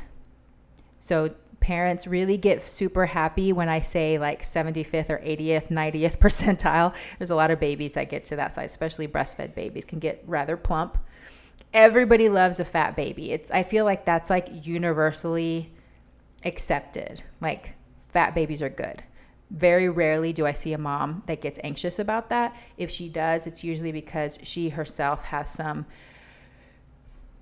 So, 0.98 1.34
parents 1.60 2.06
really 2.06 2.36
get 2.36 2.62
super 2.62 3.06
happy 3.06 3.52
when 3.52 3.68
I 3.68 3.80
say 3.80 4.18
like 4.18 4.42
75th 4.42 5.10
or 5.10 5.18
80th, 5.18 5.68
90th 5.68 6.18
percentile. 6.18 6.94
There's 7.18 7.30
a 7.30 7.36
lot 7.36 7.50
of 7.50 7.60
babies 7.60 7.92
that 7.94 8.08
get 8.08 8.24
to 8.26 8.36
that 8.36 8.54
size, 8.54 8.70
especially 8.70 9.08
breastfed 9.08 9.54
babies 9.54 9.84
can 9.84 9.98
get 9.98 10.22
rather 10.26 10.56
plump. 10.56 10.98
Everybody 11.74 12.28
loves 12.28 12.60
a 12.60 12.64
fat 12.64 12.96
baby. 12.96 13.32
It's 13.32 13.50
I 13.50 13.62
feel 13.62 13.84
like 13.84 14.04
that's 14.04 14.30
like 14.30 14.66
universally 14.66 15.72
accepted. 16.44 17.22
Like 17.40 17.74
fat 17.96 18.34
babies 18.34 18.62
are 18.62 18.70
good. 18.70 19.02
Very 19.50 19.88
rarely 19.88 20.32
do 20.32 20.46
I 20.46 20.52
see 20.52 20.72
a 20.72 20.78
mom 20.78 21.22
that 21.26 21.40
gets 21.40 21.58
anxious 21.64 21.98
about 21.98 22.28
that. 22.30 22.56
If 22.76 22.90
she 22.90 23.08
does, 23.08 23.46
it's 23.46 23.64
usually 23.64 23.92
because 23.92 24.38
she 24.42 24.70
herself 24.70 25.24
has 25.24 25.50
some 25.50 25.86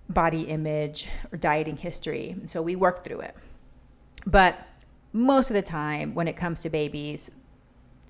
body 0.08 0.42
image 0.42 1.08
or 1.32 1.38
dieting 1.38 1.76
history. 1.76 2.37
So 2.44 2.62
we 2.62 2.76
work 2.76 3.02
through 3.02 3.20
it. 3.20 3.37
But 4.26 4.59
most 5.12 5.50
of 5.50 5.54
the 5.54 5.62
time, 5.62 6.14
when 6.14 6.28
it 6.28 6.37
comes 6.37 6.62
to 6.62 6.71
babies, 6.71 7.30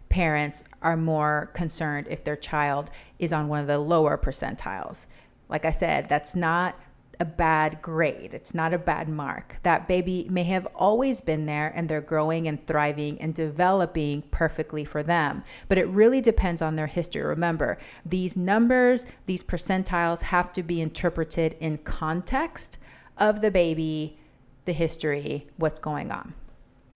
parents 0.09 0.65
are 0.83 0.97
more 0.97 1.51
concerned 1.55 2.07
if 2.09 2.25
their 2.25 2.37
child 2.37 2.91
is 3.19 3.33
on 3.33 3.49
one 3.49 3.61
of 3.61 3.67
the 3.67 3.79
lower 3.79 4.17
percentiles. 4.17 5.07
Like 5.49 5.65
I 5.65 5.71
said, 5.71 6.09
that's 6.09 6.35
not 6.35 6.77
a 7.19 7.25
bad 7.25 7.81
grade. 7.81 8.35
It's 8.35 8.55
not 8.55 8.75
a 8.75 8.79
bad 8.79 9.09
mark. 9.09 9.59
That 9.63 9.89
baby 9.89 10.27
may 10.31 10.43
have 10.45 10.67
always 10.75 11.21
been 11.21 11.47
there 11.47 11.73
and 11.75 11.89
they're 11.89 12.01
growing 12.01 12.47
and 12.47 12.67
thriving 12.67 13.21
and 13.21 13.35
developing 13.35 14.23
perfectly 14.31 14.85
for 14.85 15.03
them. 15.03 15.43
But 15.69 15.79
it 15.79 15.87
really 15.89 16.21
depends 16.21 16.61
on 16.61 16.77
their 16.77 16.87
history. 16.87 17.23
Remember, 17.23 17.79
these 18.05 18.37
numbers, 18.37 19.07
these 19.27 19.43
percentiles 19.43 20.23
have 20.23 20.53
to 20.55 20.63
be 20.63 20.81
interpreted 20.81 21.57
in 21.61 21.79
context 21.79 22.79
of 23.17 23.41
the 23.41 23.51
baby 23.51 24.19
the 24.67 24.73
history, 24.73 25.47
what's 25.57 25.81
going 25.81 26.13
on. 26.13 26.35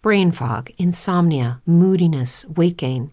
Brain 0.02 0.32
fog, 0.32 0.70
insomnia, 0.78 1.60
moodiness, 1.66 2.44
weight 2.46 2.76
gain. 2.76 3.12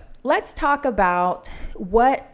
let's 0.23 0.53
talk 0.53 0.85
about 0.85 1.47
what 1.75 2.27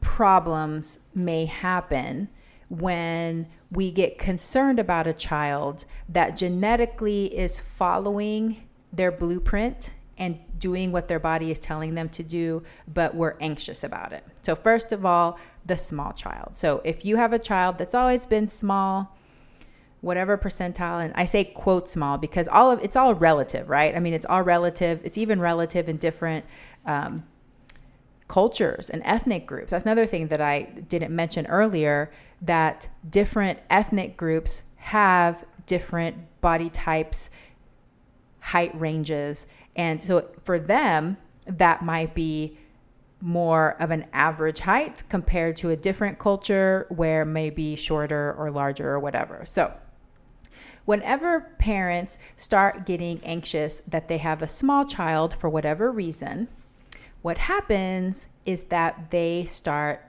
problems 0.00 1.00
may 1.14 1.46
happen 1.46 2.28
when 2.68 3.46
we 3.70 3.90
get 3.90 4.18
concerned 4.18 4.78
about 4.78 5.06
a 5.06 5.12
child 5.12 5.84
that 6.08 6.36
genetically 6.36 7.26
is 7.26 7.58
following 7.58 8.62
their 8.92 9.10
blueprint 9.10 9.92
and 10.16 10.38
doing 10.58 10.92
what 10.92 11.08
their 11.08 11.18
body 11.18 11.50
is 11.50 11.58
telling 11.58 11.94
them 11.94 12.08
to 12.08 12.22
do, 12.22 12.62
but 12.86 13.14
we're 13.14 13.36
anxious 13.40 13.82
about 13.82 14.12
it. 14.12 14.24
So, 14.42 14.54
first 14.54 14.92
of 14.92 15.04
all, 15.04 15.38
the 15.66 15.76
small 15.76 16.12
child. 16.12 16.56
So, 16.56 16.80
if 16.84 17.04
you 17.04 17.16
have 17.16 17.32
a 17.32 17.38
child 17.38 17.78
that's 17.78 17.94
always 17.94 18.24
been 18.24 18.48
small, 18.48 19.16
whatever 20.04 20.36
percentile 20.36 21.02
and 21.04 21.12
i 21.14 21.24
say 21.24 21.44
quote 21.44 21.88
small 21.88 22.18
because 22.18 22.46
all 22.48 22.70
of 22.70 22.82
it's 22.82 22.96
all 22.96 23.14
relative 23.14 23.68
right 23.68 23.96
i 23.96 24.00
mean 24.00 24.12
it's 24.12 24.26
all 24.26 24.42
relative 24.42 25.00
it's 25.04 25.18
even 25.18 25.40
relative 25.40 25.88
in 25.88 25.96
different 25.96 26.44
um, 26.86 27.24
cultures 28.28 28.90
and 28.90 29.02
ethnic 29.04 29.46
groups. 29.46 29.70
That's 29.70 29.84
another 29.84 30.06
thing 30.06 30.28
that 30.28 30.40
I 30.40 30.62
didn't 30.62 31.14
mention 31.14 31.46
earlier 31.46 32.10
that 32.42 32.88
different 33.08 33.58
ethnic 33.70 34.16
groups 34.16 34.64
have 34.76 35.44
different 35.66 36.40
body 36.40 36.70
types, 36.70 37.30
height 38.40 38.78
ranges. 38.78 39.46
And 39.76 40.02
so 40.02 40.28
for 40.42 40.58
them, 40.58 41.16
that 41.46 41.82
might 41.82 42.14
be 42.14 42.56
more 43.20 43.76
of 43.80 43.90
an 43.90 44.06
average 44.12 44.60
height 44.60 45.02
compared 45.08 45.56
to 45.56 45.70
a 45.70 45.76
different 45.76 46.18
culture 46.18 46.86
where 46.90 47.24
maybe 47.24 47.76
shorter 47.76 48.34
or 48.36 48.50
larger 48.50 48.90
or 48.90 49.00
whatever. 49.00 49.44
So, 49.46 49.72
whenever 50.84 51.40
parents 51.58 52.18
start 52.36 52.86
getting 52.86 53.20
anxious 53.24 53.80
that 53.80 54.08
they 54.08 54.18
have 54.18 54.42
a 54.42 54.48
small 54.48 54.84
child 54.84 55.34
for 55.34 55.48
whatever 55.48 55.90
reason, 55.90 56.48
what 57.22 57.38
happens 57.38 58.28
is 58.44 58.64
that 58.64 59.10
they 59.10 59.44
start 59.44 60.02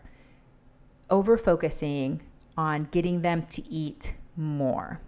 over 1.10 1.38
focusing 1.38 2.22
on 2.58 2.88
getting 2.92 3.22
them 3.22 3.44
to 3.44 3.64
eat 3.72 4.14
more. 4.36 5.00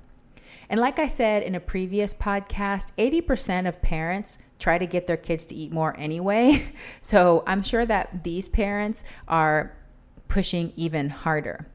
And 0.70 0.79
like 0.79 1.00
I 1.00 1.08
said 1.08 1.44
in 1.44 1.56
a 1.56 1.60
previous 1.60 2.13
podcast, 2.13 2.91
80% 2.98 3.67
of 3.67 3.82
parents 3.82 4.38
try 4.60 4.77
to 4.77 4.86
get 4.86 5.08
their 5.08 5.17
kids 5.17 5.46
to 5.48 5.56
eat 5.56 5.72
more 5.72 5.96
anyway. 5.98 6.74
So 7.01 7.44
I'm 7.48 7.63
sure 7.63 7.86
that 7.86 8.24
these 8.24 8.48
parents 8.48 9.03
are 9.27 9.74
pushing 10.27 10.74
even 10.75 11.10
harder. 11.10 11.67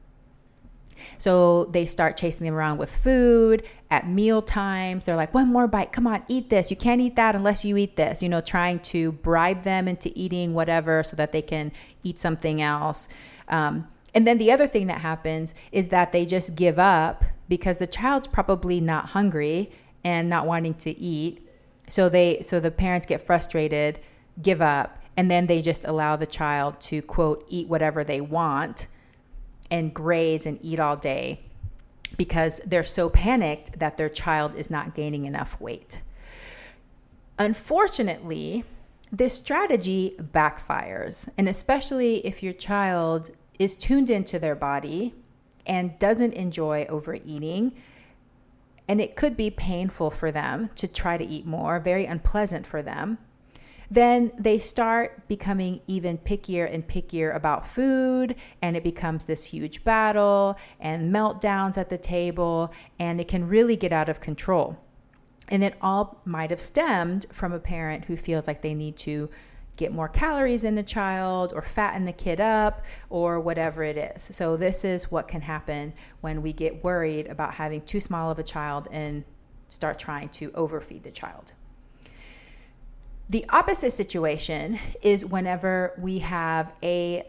So 1.17 1.65
they 1.65 1.85
start 1.85 2.17
chasing 2.17 2.45
them 2.45 2.55
around 2.55 2.77
with 2.77 2.93
food 2.93 3.63
at 3.91 4.07
meal 4.07 4.41
times. 4.41 5.05
They're 5.05 5.15
like, 5.15 5.33
one 5.33 5.51
more 5.51 5.67
bite. 5.67 5.91
Come 5.91 6.07
on, 6.07 6.23
eat 6.27 6.49
this. 6.49 6.71
You 6.71 6.77
can't 6.77 7.01
eat 7.01 7.15
that 7.15 7.35
unless 7.35 7.63
you 7.63 7.77
eat 7.77 7.95
this. 7.95 8.23
You 8.23 8.29
know, 8.29 8.41
trying 8.41 8.79
to 8.79 9.11
bribe 9.11 9.63
them 9.63 9.87
into 9.87 10.11
eating 10.15 10.53
whatever 10.53 11.03
so 11.03 11.15
that 11.15 11.31
they 11.31 11.41
can 11.41 11.71
eat 12.03 12.17
something 12.17 12.61
else. 12.61 13.07
Um, 13.47 13.87
and 14.13 14.27
then 14.27 14.37
the 14.37 14.51
other 14.51 14.67
thing 14.67 14.87
that 14.87 14.99
happens 14.99 15.55
is 15.71 15.87
that 15.89 16.11
they 16.11 16.25
just 16.25 16.55
give 16.55 16.77
up 16.77 17.23
because 17.49 17.77
the 17.77 17.87
child's 17.87 18.27
probably 18.27 18.79
not 18.79 19.07
hungry 19.07 19.71
and 20.03 20.29
not 20.29 20.45
wanting 20.45 20.73
to 20.75 20.97
eat. 20.99 21.47
So 21.89 22.09
they 22.09 22.41
so 22.41 22.59
the 22.59 22.71
parents 22.71 23.05
get 23.05 23.25
frustrated, 23.25 23.99
give 24.41 24.61
up, 24.61 25.01
and 25.17 25.29
then 25.29 25.47
they 25.47 25.61
just 25.61 25.85
allow 25.85 26.15
the 26.15 26.25
child 26.25 26.79
to 26.81 27.01
quote 27.01 27.45
eat 27.47 27.67
whatever 27.67 28.03
they 28.03 28.21
want 28.21 28.87
and 29.73 29.91
graze 29.91 30.45
and 30.45 30.59
eat 30.61 30.79
all 30.79 30.95
day 30.95 31.39
because 32.15 32.59
they're 32.59 32.83
so 32.83 33.09
panicked 33.09 33.79
that 33.79 33.97
their 33.97 34.07
child 34.07 34.53
is 34.53 34.69
not 34.69 34.93
gaining 34.93 35.25
enough 35.25 35.59
weight. 35.59 36.03
Unfortunately, 37.39 38.63
this 39.11 39.33
strategy 39.33 40.15
backfires, 40.21 41.27
and 41.39 41.49
especially 41.49 42.25
if 42.25 42.43
your 42.43 42.53
child 42.53 43.31
is 43.57 43.75
tuned 43.75 44.11
into 44.11 44.37
their 44.37 44.53
body 44.53 45.15
and 45.65 45.97
doesn't 45.97 46.33
enjoy 46.33 46.85
overeating. 46.87 47.73
And 48.87 49.01
it 49.01 49.15
could 49.15 49.35
be 49.35 49.49
painful 49.49 50.11
for 50.11 50.31
them 50.31 50.69
to 50.75 50.87
try 50.87 51.17
to 51.17 51.25
eat 51.25 51.47
more, 51.47 51.79
very 51.79 52.05
unpleasant 52.05 52.67
for 52.67 52.83
them. 52.83 53.17
Then 53.93 54.31
they 54.39 54.57
start 54.57 55.27
becoming 55.27 55.81
even 55.85 56.17
pickier 56.17 56.65
and 56.65 56.87
pickier 56.87 57.35
about 57.35 57.67
food, 57.67 58.35
and 58.59 58.75
it 58.75 58.83
becomes 58.83 59.25
this 59.25 59.45
huge 59.45 59.83
battle 59.83 60.57
and 60.79 61.13
meltdowns 61.13 61.77
at 61.77 61.89
the 61.89 61.99
table, 61.99 62.73
and 62.97 63.21
it 63.21 63.27
can 63.27 63.47
really 63.47 63.75
get 63.75 63.93
out 63.93 64.09
of 64.09 64.19
control. 64.19 64.79
And 65.47 65.63
it 65.63 65.75
all 65.79 66.23
might 66.25 66.49
have 66.49 66.59
stemmed 66.59 67.27
from 67.31 67.53
a 67.53 67.59
parent 67.59 68.05
who 68.05 68.17
feels 68.17 68.47
like 68.47 68.63
they 68.63 68.73
need 68.73 68.97
to 68.97 69.29
get 69.75 69.93
more 69.93 70.09
calories 70.09 70.63
in 70.63 70.73
the 70.73 70.81
child 70.81 71.53
or 71.55 71.61
fatten 71.61 72.05
the 72.05 72.13
kid 72.13 72.41
up 72.41 72.83
or 73.11 73.39
whatever 73.39 73.83
it 73.83 73.97
is. 73.97 74.23
So, 74.23 74.57
this 74.57 74.83
is 74.83 75.11
what 75.11 75.27
can 75.27 75.41
happen 75.41 75.93
when 76.19 76.41
we 76.41 76.51
get 76.51 76.83
worried 76.83 77.27
about 77.27 77.53
having 77.53 77.81
too 77.83 78.01
small 78.01 78.31
of 78.31 78.39
a 78.39 78.43
child 78.43 78.87
and 78.91 79.23
start 79.67 79.99
trying 79.99 80.29
to 80.29 80.51
overfeed 80.55 81.03
the 81.03 81.11
child. 81.11 81.53
The 83.29 83.45
opposite 83.49 83.91
situation 83.91 84.79
is 85.01 85.25
whenever 85.25 85.93
we 85.97 86.19
have 86.19 86.71
a 86.81 87.27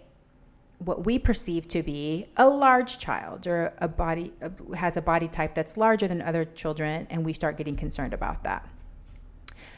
what 0.79 1.07
we 1.07 1.19
perceive 1.19 1.67
to 1.69 1.83
be 1.83 2.27
a 2.37 2.47
large 2.47 2.99
child 2.99 3.47
or 3.47 3.73
a 3.79 3.89
body 3.89 4.33
has 4.75 4.97
a 4.97 5.01
body 5.01 5.29
type 5.29 5.55
that's 5.55 5.77
larger 5.77 6.07
than 6.07 6.21
other 6.21 6.45
children 6.45 7.07
and 7.09 7.25
we 7.25 7.33
start 7.33 7.57
getting 7.57 7.77
concerned 7.77 8.13
about 8.13 8.45
that. 8.45 8.69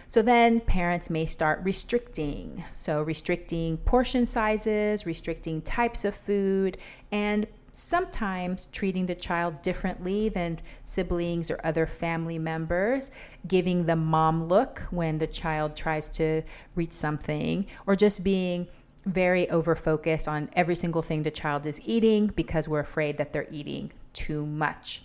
So 0.09 0.23
then 0.23 0.61
parents 0.61 1.11
may 1.11 1.27
start 1.27 1.61
restricting. 1.65 2.65
So, 2.73 3.03
restricting 3.03 3.77
portion 3.79 4.25
sizes, 4.25 5.05
restricting 5.05 5.63
types 5.63 6.05
of 6.05 6.15
food, 6.15 6.79
and 7.11 7.47
sometimes 7.77 8.69
treating 8.69 9.05
the 9.05 9.15
child 9.15 9.61
differently 9.61 10.31
than 10.31 10.59
siblings 10.83 11.51
or 11.51 11.61
other 11.63 11.87
family 11.87 12.39
members, 12.39 13.11
giving 13.47 13.85
the 13.85 13.95
mom 13.95 14.49
look 14.49 14.81
when 14.91 15.19
the 15.19 15.27
child 15.27 15.77
tries 15.77 16.09
to 16.09 16.41
reach 16.75 16.93
something, 16.93 17.67
or 17.87 17.95
just 17.95 18.25
being 18.25 18.67
very 19.05 19.49
over 19.51 19.77
focused 19.77 20.27
on 20.27 20.49
every 20.55 20.75
single 20.75 21.03
thing 21.03 21.23
the 21.23 21.31
child 21.31 21.67
is 21.67 21.79
eating 21.85 22.29
because 22.29 22.67
we're 22.67 22.81
afraid 22.81 23.19
that 23.19 23.35
they're 23.35 23.47
eating 23.51 23.93
too 24.15 24.47
much. 24.47 25.03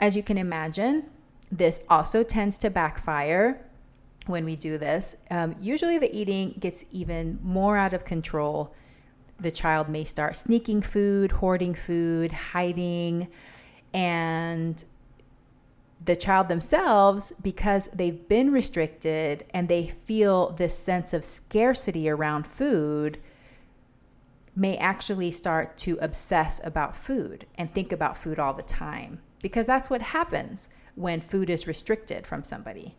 As 0.00 0.16
you 0.16 0.22
can 0.24 0.36
imagine, 0.36 1.04
this 1.50 1.80
also 1.88 2.24
tends 2.24 2.58
to 2.58 2.70
backfire 2.70 3.64
when 4.26 4.44
we 4.44 4.56
do 4.56 4.78
this. 4.78 5.16
Um, 5.30 5.54
usually, 5.60 5.96
the 5.96 6.14
eating 6.14 6.56
gets 6.58 6.84
even 6.90 7.38
more 7.40 7.76
out 7.76 7.92
of 7.92 8.04
control. 8.04 8.74
The 9.40 9.50
child 9.50 9.88
may 9.88 10.04
start 10.04 10.36
sneaking 10.36 10.82
food, 10.82 11.32
hoarding 11.32 11.74
food, 11.74 12.32
hiding, 12.32 13.28
and 13.94 14.84
the 16.04 16.16
child 16.16 16.48
themselves, 16.48 17.32
because 17.42 17.88
they've 17.88 18.28
been 18.28 18.52
restricted 18.52 19.44
and 19.54 19.68
they 19.68 19.88
feel 20.06 20.50
this 20.50 20.76
sense 20.76 21.12
of 21.12 21.24
scarcity 21.24 22.08
around 22.08 22.46
food, 22.46 23.18
may 24.56 24.76
actually 24.76 25.30
start 25.30 25.76
to 25.78 25.98
obsess 26.00 26.60
about 26.64 26.96
food 26.96 27.46
and 27.56 27.72
think 27.72 27.92
about 27.92 28.16
food 28.16 28.38
all 28.38 28.54
the 28.54 28.62
time. 28.62 29.20
Because 29.40 29.66
that's 29.66 29.88
what 29.88 30.02
happens 30.02 30.68
when 30.96 31.20
food 31.20 31.48
is 31.48 31.68
restricted 31.68 32.26
from 32.26 32.42
somebody 32.42 32.96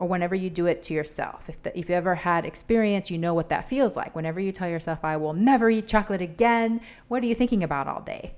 or 0.00 0.08
whenever 0.08 0.34
you 0.34 0.48
do 0.48 0.64
it 0.64 0.82
to 0.82 0.94
yourself. 0.94 1.48
If, 1.48 1.62
the, 1.62 1.78
if 1.78 1.90
you 1.90 1.94
ever 1.94 2.14
had 2.16 2.46
experience, 2.46 3.10
you 3.10 3.18
know 3.18 3.34
what 3.34 3.50
that 3.50 3.68
feels 3.68 3.96
like. 3.96 4.16
Whenever 4.16 4.40
you 4.40 4.50
tell 4.50 4.68
yourself, 4.68 5.04
I 5.04 5.18
will 5.18 5.34
never 5.34 5.68
eat 5.68 5.86
chocolate 5.86 6.22
again, 6.22 6.80
what 7.08 7.22
are 7.22 7.26
you 7.26 7.34
thinking 7.34 7.62
about 7.62 7.86
all 7.86 8.00
day? 8.00 8.32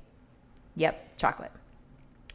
Yep, 0.75 1.17
chocolate. 1.17 1.53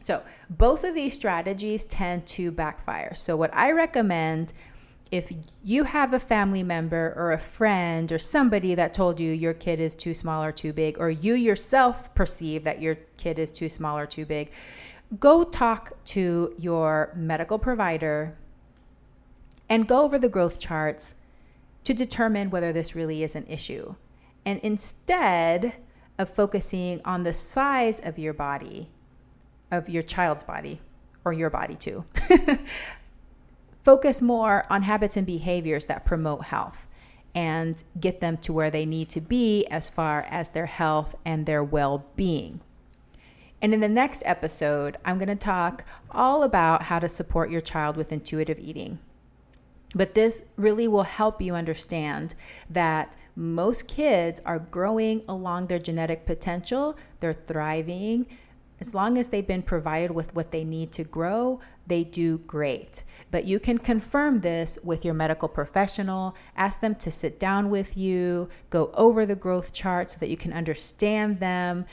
So, 0.01 0.23
both 0.49 0.85
of 0.85 0.95
these 0.95 1.13
strategies 1.13 1.83
tend 1.83 2.25
to 2.27 2.51
backfire. 2.51 3.13
So, 3.15 3.35
what 3.35 3.53
I 3.53 3.71
recommend 3.71 4.53
if 5.11 5.33
you 5.63 5.83
have 5.83 6.13
a 6.13 6.19
family 6.19 6.63
member 6.63 7.13
or 7.17 7.33
a 7.33 7.39
friend 7.39 8.11
or 8.11 8.19
somebody 8.19 8.75
that 8.75 8.93
told 8.93 9.19
you 9.19 9.31
your 9.31 9.53
kid 9.53 9.79
is 9.81 9.93
too 9.93 10.13
small 10.13 10.41
or 10.41 10.53
too 10.53 10.71
big, 10.71 10.97
or 10.99 11.09
you 11.09 11.33
yourself 11.33 12.13
perceive 12.15 12.63
that 12.63 12.81
your 12.81 12.95
kid 13.17 13.39
is 13.39 13.51
too 13.51 13.67
small 13.67 13.97
or 13.97 14.05
too 14.05 14.25
big, 14.25 14.51
go 15.19 15.43
talk 15.43 15.91
to 16.05 16.53
your 16.57 17.11
medical 17.15 17.59
provider 17.59 18.37
and 19.69 19.87
go 19.87 20.01
over 20.01 20.17
the 20.17 20.29
growth 20.29 20.59
charts 20.59 21.15
to 21.83 21.93
determine 21.93 22.49
whether 22.49 22.73
this 22.73 22.95
really 22.95 23.23
is 23.23 23.35
an 23.35 23.45
issue. 23.47 23.95
And 24.45 24.59
instead 24.61 25.73
of 26.17 26.29
focusing 26.29 27.01
on 27.05 27.23
the 27.23 27.33
size 27.33 27.99
of 27.99 28.17
your 28.17 28.33
body, 28.33 28.89
of 29.71 29.89
your 29.89 30.03
child's 30.03 30.43
body, 30.43 30.81
or 31.23 31.33
your 31.33 31.49
body 31.49 31.75
too, 31.75 32.05
focus 33.81 34.21
more 34.21 34.65
on 34.69 34.83
habits 34.83 35.17
and 35.17 35.25
behaviors 35.25 35.85
that 35.85 36.05
promote 36.05 36.45
health 36.45 36.87
and 37.35 37.83
get 37.99 38.19
them 38.19 38.35
to 38.37 38.51
where 38.51 38.71
they 38.71 38.85
need 38.85 39.09
to 39.09 39.21
be 39.21 39.65
as 39.67 39.87
far 39.87 40.25
as 40.29 40.49
their 40.49 40.65
health 40.65 41.15
and 41.23 41.45
their 41.45 41.63
well 41.63 42.05
being. 42.15 42.61
And 43.61 43.73
in 43.73 43.79
the 43.79 43.87
next 43.87 44.23
episode, 44.25 44.97
I'm 45.05 45.17
going 45.17 45.29
to 45.29 45.35
talk 45.35 45.85
all 46.11 46.43
about 46.43 46.83
how 46.83 46.99
to 46.99 47.09
support 47.09 47.49
your 47.49 47.61
child 47.61 47.95
with 47.95 48.11
intuitive 48.11 48.59
eating. 48.59 48.99
But 49.97 50.13
this 50.13 50.43
really 50.57 50.87
will 50.87 51.03
help 51.03 51.41
you 51.41 51.55
understand 51.55 52.35
that 52.69 53.15
most 53.35 53.87
kids 53.87 54.39
are 54.45 54.59
growing 54.59 55.23
along 55.27 55.67
their 55.67 55.79
genetic 55.79 56.27
potential, 56.27 56.95
they're 57.19 57.33
thriving. 57.33 58.27
As 58.79 58.93
long 58.93 59.17
as 59.17 59.29
they've 59.29 59.47
been 59.47 59.63
provided 59.63 60.11
with 60.11 60.35
what 60.35 60.51
they 60.51 60.63
need 60.63 60.91
to 60.91 61.03
grow, 61.03 61.59
they 61.87 62.03
do 62.03 62.37
great. 62.37 63.03
But 63.31 63.45
you 63.45 63.59
can 63.59 63.79
confirm 63.79 64.41
this 64.41 64.77
with 64.83 65.03
your 65.03 65.15
medical 65.15 65.47
professional. 65.47 66.35
Ask 66.55 66.79
them 66.79 66.93
to 66.95 67.09
sit 67.09 67.39
down 67.39 67.71
with 67.71 67.97
you, 67.97 68.49
go 68.69 68.91
over 68.93 69.25
the 69.25 69.35
growth 69.35 69.73
chart 69.73 70.11
so 70.11 70.19
that 70.19 70.29
you 70.29 70.37
can 70.37 70.53
understand 70.53 71.39
them. 71.39 71.87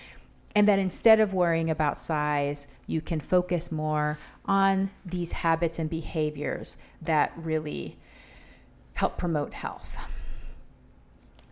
And 0.54 0.68
that 0.68 0.78
instead 0.78 1.18
of 1.18 1.34
worrying 1.34 1.68
about 1.68 1.98
size, 1.98 2.68
you 2.86 3.00
can 3.00 3.20
focus 3.20 3.72
more 3.72 4.18
on 4.44 4.90
these 5.04 5.32
habits 5.32 5.78
and 5.78 5.90
behaviors 5.90 6.76
that 7.02 7.32
really 7.36 7.98
help 8.94 9.18
promote 9.18 9.54
health. 9.54 9.96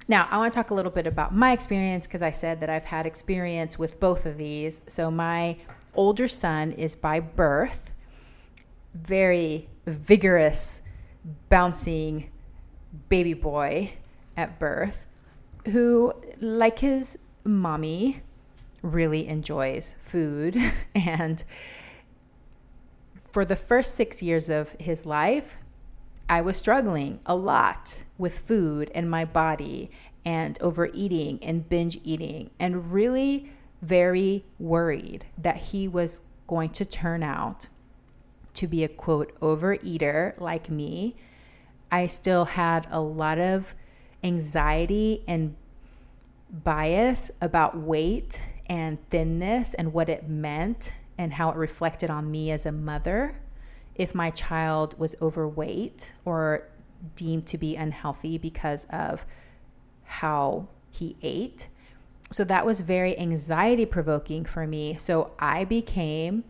Now, 0.08 0.28
I 0.30 0.38
want 0.38 0.52
to 0.52 0.56
talk 0.56 0.70
a 0.70 0.74
little 0.74 0.90
bit 0.90 1.06
about 1.06 1.34
my 1.34 1.52
experience 1.52 2.06
because 2.06 2.22
I 2.22 2.30
said 2.30 2.60
that 2.60 2.70
I've 2.70 2.84
had 2.84 3.06
experience 3.06 3.78
with 3.78 3.98
both 3.98 4.26
of 4.26 4.36
these. 4.38 4.82
So, 4.86 5.10
my 5.10 5.56
older 5.94 6.28
son 6.28 6.72
is 6.72 6.94
by 6.94 7.20
birth 7.20 7.94
very 8.94 9.68
vigorous, 9.86 10.82
bouncing 11.48 12.30
baby 13.08 13.34
boy 13.34 13.94
at 14.36 14.58
birth 14.58 15.06
who, 15.66 16.12
like 16.40 16.80
his 16.80 17.18
mommy, 17.44 18.22
really 18.83 19.27
enjoys 19.27 19.95
food. 20.03 20.57
and 20.95 21.42
for 23.31 23.45
the 23.45 23.57
first 23.57 23.95
six 23.95 24.23
years 24.23 24.51
of 24.51 24.73
his 24.79 25.07
life, 25.07 25.57
I 26.29 26.40
was 26.42 26.57
struggling 26.57 27.21
a 27.27 27.35
lot 27.35 28.05
with 28.18 28.38
food 28.38 28.90
and 28.95 29.11
my 29.11 29.25
body 29.25 29.90
and 30.25 30.61
overeating 30.61 31.42
and 31.42 31.68
binge 31.68 31.99
eating 32.05 32.51
and 32.59 32.92
really 32.92 33.51
very 33.81 34.45
worried 34.59 35.27
that 35.37 35.57
he 35.57 35.88
was 35.88 36.23
going 36.47 36.71
to 36.71 36.85
turn 36.85 37.23
out 37.23 37.68
to 38.55 38.66
be 38.66 38.85
a 38.85 38.88
quote 38.88 39.38
overeater 39.40 40.38
like 40.38 40.71
me. 40.71 41.16
I 41.90 42.07
still 42.07 42.45
had 42.45 42.87
a 42.90 43.01
lot 43.01 43.38
of 43.38 43.75
anxiety 44.23 45.23
and 45.27 45.57
bias 46.51 47.31
about 47.40 47.77
weight 47.77 48.40
and 48.72 48.98
thinness 49.11 49.74
and 49.74 49.92
what 49.92 50.08
it 50.08 50.26
meant 50.26 50.94
and 51.18 51.35
how 51.35 51.50
it 51.50 51.56
reflected 51.56 52.08
on 52.08 52.30
me 52.30 52.50
as 52.50 52.64
a 52.64 52.72
mother 52.72 53.38
if 53.94 54.14
my 54.14 54.30
child 54.30 54.98
was 54.98 55.14
overweight 55.20 56.14
or 56.24 56.66
deemed 57.14 57.44
to 57.44 57.58
be 57.58 57.76
unhealthy 57.76 58.38
because 58.38 58.87
of 58.87 59.26
how 60.04 60.66
he 60.90 61.16
ate. 61.20 61.68
So 62.30 62.44
that 62.44 62.64
was 62.64 62.80
very 62.80 63.18
anxiety 63.18 63.85
provoking 63.85 64.46
for 64.46 64.66
me. 64.66 64.94
So 64.94 65.35
I 65.38 65.66
became 65.66 66.44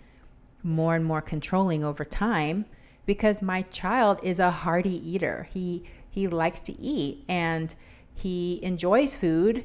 more 0.63 0.95
and 0.95 1.05
more 1.05 1.21
controlling 1.21 1.83
over 1.83 2.05
time 2.05 2.67
because 3.05 3.43
my 3.43 3.63
child 3.63 4.21
is 4.23 4.39
a 4.39 4.53
hearty 4.53 4.97
eater. 5.11 5.49
He 5.53 5.83
he 6.09 6.29
likes 6.29 6.61
to 6.61 6.81
eat 6.81 7.25
and 7.29 7.75
he 8.15 8.61
enjoys 8.63 9.17
food. 9.17 9.65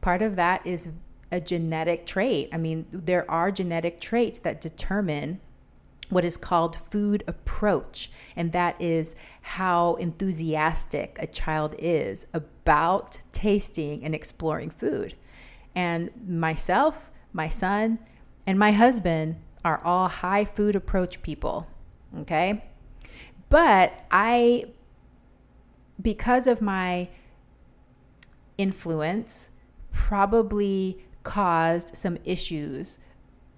Part 0.00 0.20
of 0.20 0.34
that 0.34 0.66
is 0.66 0.88
a 1.32 1.40
genetic 1.40 2.06
trait. 2.06 2.48
I 2.52 2.56
mean, 2.56 2.86
there 2.90 3.30
are 3.30 3.50
genetic 3.50 4.00
traits 4.00 4.38
that 4.40 4.60
determine 4.60 5.40
what 6.08 6.24
is 6.24 6.36
called 6.36 6.76
food 6.76 7.22
approach, 7.26 8.10
and 8.34 8.52
that 8.52 8.80
is 8.80 9.14
how 9.42 9.94
enthusiastic 9.94 11.16
a 11.20 11.26
child 11.26 11.74
is 11.78 12.26
about 12.34 13.20
tasting 13.32 14.04
and 14.04 14.14
exploring 14.14 14.70
food. 14.70 15.14
And 15.74 16.10
myself, 16.28 17.10
my 17.32 17.48
son, 17.48 18.00
and 18.44 18.58
my 18.58 18.72
husband 18.72 19.36
are 19.64 19.80
all 19.84 20.08
high 20.08 20.44
food 20.44 20.74
approach 20.74 21.22
people. 21.22 21.68
Okay. 22.18 22.64
But 23.48 23.92
I, 24.10 24.64
because 26.00 26.48
of 26.48 26.60
my 26.60 27.08
influence, 28.58 29.50
probably 29.92 31.04
caused 31.22 31.96
some 31.96 32.18
issues 32.24 32.98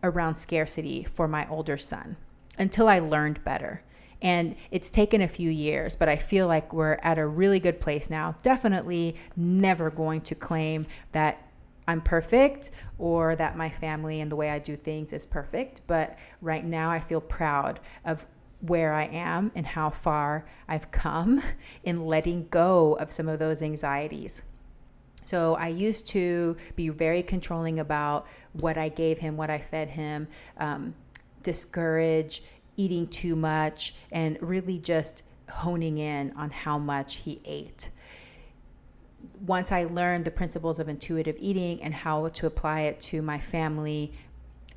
around 0.03 0.35
scarcity 0.35 1.05
for 1.05 1.29
my 1.29 1.49
older 1.49 1.79
son 1.79 2.17
until 2.59 2.89
I 2.89 2.99
learned 2.99 3.43
better. 3.45 3.83
And 4.21 4.55
it's 4.71 4.91
taken 4.91 5.21
a 5.21 5.29
few 5.29 5.51
years, 5.51 5.97
but 5.97 6.09
I 6.09 6.17
feel 6.17 6.47
like 6.47 6.73
we're 6.73 6.99
at 7.03 7.19
a 7.19 7.27
really 7.27 7.59
good 7.59 7.81
place 7.81 8.09
now. 8.09 8.37
Definitely 8.43 9.17
never 9.37 9.91
going 9.91 10.21
to 10.23 10.35
claim 10.35 10.87
that 11.11 11.49
I'm 11.89 12.01
perfect 12.01 12.71
or 12.99 13.35
that 13.37 13.57
my 13.57 13.69
family 13.69 14.21
and 14.21 14.31
the 14.31 14.37
way 14.37 14.51
I 14.51 14.61
do 14.61 14.77
things 14.77 15.13
is 15.13 15.27
perfect. 15.27 15.81
But 15.89 16.19
right 16.41 16.65
now, 16.65 16.91
I 16.91 17.01
feel 17.01 17.21
proud 17.21 17.81
of 18.05 18.25
where 18.61 18.93
I 18.93 19.07
am 19.07 19.51
and 19.57 19.67
how 19.67 19.91
far 19.91 20.45
I've 20.69 20.93
come 20.93 21.43
in 21.83 22.07
letting 22.07 22.47
go 22.49 22.95
of 22.95 23.11
some 23.11 23.29
of 23.29 23.41
those 23.41 23.61
anxieties. 23.63 24.43
So 25.25 25.55
I 25.55 25.69
used 25.69 26.07
to 26.09 26.57
be 26.77 26.89
very 26.89 27.23
controlling 27.23 27.79
about 27.79 28.27
what 28.53 28.77
I 28.77 28.89
gave 28.89 29.19
him, 29.19 29.37
what 29.37 29.51
I 29.51 29.59
fed 29.59 29.91
him, 29.91 30.29
um, 30.59 30.95
discourage 31.43 32.43
eating 32.77 33.07
too 33.07 33.37
much, 33.37 33.95
and 34.11 34.39
really 34.41 34.79
just 34.79 35.25
honing 35.49 35.99
in 35.99 36.33
on 36.37 36.51
how 36.51 36.79
much 36.79 37.17
he 37.17 37.41
ate 37.45 37.91
once 39.47 39.73
I 39.73 39.85
learned 39.85 40.25
the 40.25 40.31
principles 40.31 40.79
of 40.79 40.89
intuitive 40.89 41.37
eating 41.39 41.83
and 41.83 41.93
how 41.93 42.29
to 42.29 42.47
apply 42.47 42.83
it 42.83 43.01
to 43.01 43.23
my 43.23 43.39
family, 43.39 44.13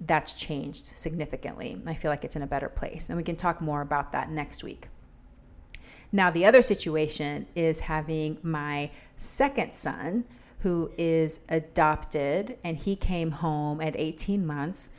that's 0.01 0.33
changed 0.33 0.97
significantly. 0.97 1.81
I 1.85 1.93
feel 1.93 2.11
like 2.11 2.23
it's 2.23 2.35
in 2.35 2.41
a 2.41 2.47
better 2.47 2.69
place. 2.69 3.09
And 3.09 3.17
we 3.17 3.23
can 3.23 3.35
talk 3.35 3.61
more 3.61 3.81
about 3.81 4.11
that 4.11 4.29
next 4.29 4.63
week. 4.63 4.87
Now, 6.15 6.31
the 6.31 6.45
other 6.45 6.61
situation 6.61 7.45
is 7.55 7.81
having 7.81 8.37
my 8.41 8.89
second 9.17 9.73
son, 9.73 10.23
who 10.59 10.89
is 10.97 11.41
adopted, 11.49 12.57
and 12.63 12.77
he 12.77 12.95
came 12.95 13.31
home 13.31 13.81
at 13.81 13.97
18 13.97 14.47
months. 14.47 14.91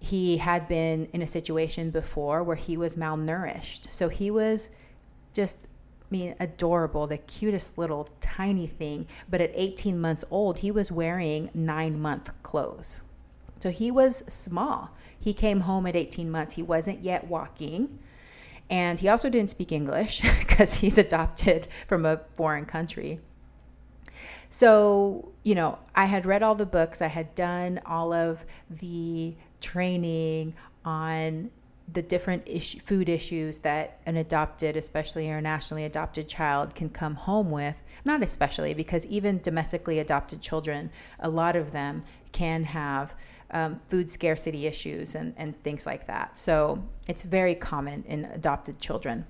He 0.00 0.36
had 0.36 0.68
been 0.68 1.08
in 1.14 1.22
a 1.22 1.26
situation 1.26 1.88
before 1.88 2.42
where 2.42 2.56
he 2.56 2.76
was 2.76 2.94
malnourished. 2.94 3.90
So 3.90 4.10
he 4.10 4.30
was 4.30 4.68
just 5.32 5.56
I 6.02 6.06
mean, 6.10 6.34
adorable, 6.38 7.06
the 7.06 7.16
cutest 7.16 7.78
little 7.78 8.10
tiny 8.20 8.66
thing. 8.66 9.06
But 9.30 9.40
at 9.40 9.50
18 9.54 9.98
months 9.98 10.26
old, 10.30 10.58
he 10.58 10.70
was 10.70 10.92
wearing 10.92 11.48
nine 11.54 11.98
month 11.98 12.30
clothes. 12.42 13.00
So 13.60 13.70
he 13.70 13.90
was 13.90 14.18
small. 14.28 14.90
He 15.18 15.32
came 15.32 15.60
home 15.60 15.86
at 15.86 15.96
18 15.96 16.30
months. 16.30 16.52
He 16.52 16.62
wasn't 16.62 17.02
yet 17.02 17.28
walking. 17.28 17.98
And 18.70 18.98
he 19.00 19.08
also 19.08 19.28
didn't 19.28 19.50
speak 19.50 19.72
English 19.72 20.20
because 20.38 20.74
he's 20.74 20.98
adopted 20.98 21.68
from 21.86 22.04
a 22.04 22.20
foreign 22.36 22.66
country. 22.66 23.20
So, 24.48 25.32
you 25.42 25.54
know, 25.54 25.78
I 25.94 26.04
had 26.04 26.26
read 26.26 26.42
all 26.42 26.54
the 26.54 26.66
books, 26.66 27.02
I 27.02 27.08
had 27.08 27.34
done 27.34 27.80
all 27.84 28.12
of 28.12 28.46
the 28.70 29.34
training 29.60 30.54
on 30.84 31.50
the 31.92 32.02
different 32.02 32.42
issue, 32.46 32.80
food 32.80 33.08
issues 33.08 33.58
that 33.58 34.00
an 34.06 34.16
adopted, 34.16 34.76
especially 34.76 35.26
internationally 35.26 35.84
adopted 35.84 36.28
child 36.28 36.74
can 36.74 36.88
come 36.88 37.14
home 37.14 37.50
with. 37.50 37.82
Not 38.04 38.22
especially, 38.22 38.74
because 38.74 39.06
even 39.06 39.40
domestically 39.40 39.98
adopted 39.98 40.40
children, 40.40 40.90
a 41.20 41.28
lot 41.28 41.56
of 41.56 41.72
them 41.72 42.02
can 42.32 42.64
have 42.64 43.14
um, 43.50 43.80
food 43.88 44.08
scarcity 44.08 44.66
issues 44.66 45.14
and, 45.14 45.34
and 45.36 45.62
things 45.62 45.86
like 45.86 46.06
that. 46.06 46.38
So 46.38 46.82
it's 47.06 47.24
very 47.24 47.54
common 47.54 48.04
in 48.08 48.24
adopted 48.24 48.80
children. 48.80 49.26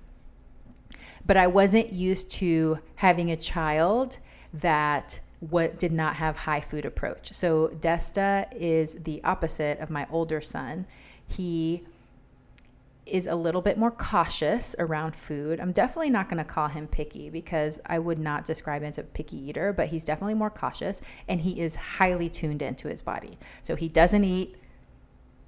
But 1.26 1.36
I 1.36 1.46
wasn't 1.46 1.92
used 1.92 2.30
to 2.32 2.78
having 2.96 3.30
a 3.30 3.36
child 3.36 4.18
that 4.52 5.20
what 5.40 5.78
did 5.78 5.92
not 5.92 6.16
have 6.16 6.36
high 6.38 6.60
food 6.60 6.86
approach. 6.86 7.32
So 7.32 7.68
Desta 7.68 8.46
is 8.54 8.94
the 8.94 9.22
opposite 9.24 9.78
of 9.80 9.90
my 9.90 10.06
older 10.10 10.40
son. 10.40 10.86
He 11.26 11.82
is 13.06 13.26
a 13.26 13.34
little 13.34 13.60
bit 13.60 13.76
more 13.76 13.90
cautious 13.90 14.74
around 14.78 15.14
food. 15.14 15.60
I'm 15.60 15.72
definitely 15.72 16.10
not 16.10 16.28
going 16.28 16.38
to 16.38 16.44
call 16.44 16.68
him 16.68 16.86
picky 16.86 17.28
because 17.28 17.78
I 17.84 17.98
would 17.98 18.18
not 18.18 18.44
describe 18.44 18.82
him 18.82 18.88
as 18.88 18.98
a 18.98 19.02
picky 19.02 19.36
eater, 19.36 19.72
but 19.72 19.88
he's 19.88 20.04
definitely 20.04 20.34
more 20.34 20.50
cautious 20.50 21.02
and 21.28 21.42
he 21.42 21.60
is 21.60 21.76
highly 21.76 22.28
tuned 22.28 22.62
into 22.62 22.88
his 22.88 23.02
body. 23.02 23.38
So 23.62 23.76
he 23.76 23.88
doesn't 23.88 24.24
eat 24.24 24.56